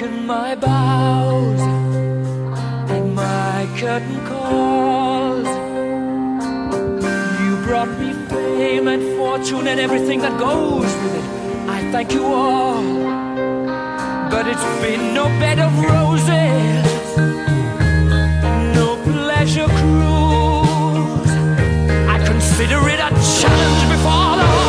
broken 0.00 0.26
my 0.26 0.54
bows 0.54 1.60
and 2.90 3.14
my 3.14 3.68
curtain 3.76 4.26
calls. 4.26 5.46
You 7.42 7.52
brought 7.66 7.90
me 7.98 8.12
fame 8.28 8.88
and 8.88 9.02
fortune 9.16 9.66
and 9.66 9.78
everything 9.78 10.20
that 10.20 10.38
goes 10.38 10.84
with 11.02 11.14
it. 11.16 11.24
I 11.68 11.80
thank 11.92 12.12
you 12.12 12.24
all, 12.24 12.82
but 14.30 14.46
it's 14.46 14.64
been 14.80 15.12
no 15.12 15.24
bed 15.40 15.58
of 15.58 15.72
roses, 15.78 17.16
no 18.74 18.96
pleasure 19.04 19.68
cruise. 19.80 21.32
I 22.14 22.16
consider 22.24 22.80
it 22.88 23.00
a 23.00 23.10
challenge 23.40 23.82
before 23.94 24.36
the 24.40 24.59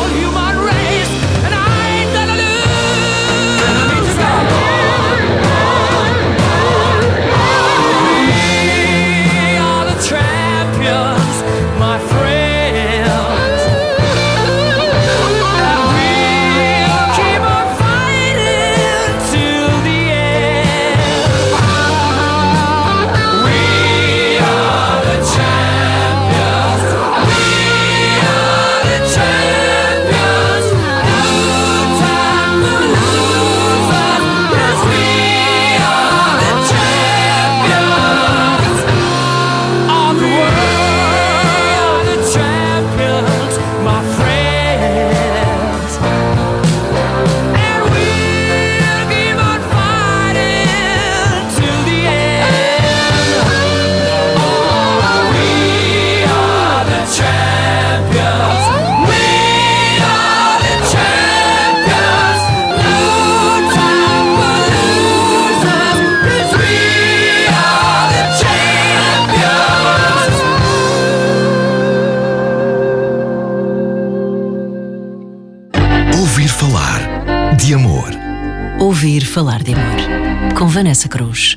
Vanessa 81.02 81.08
Cruz. 81.08 81.51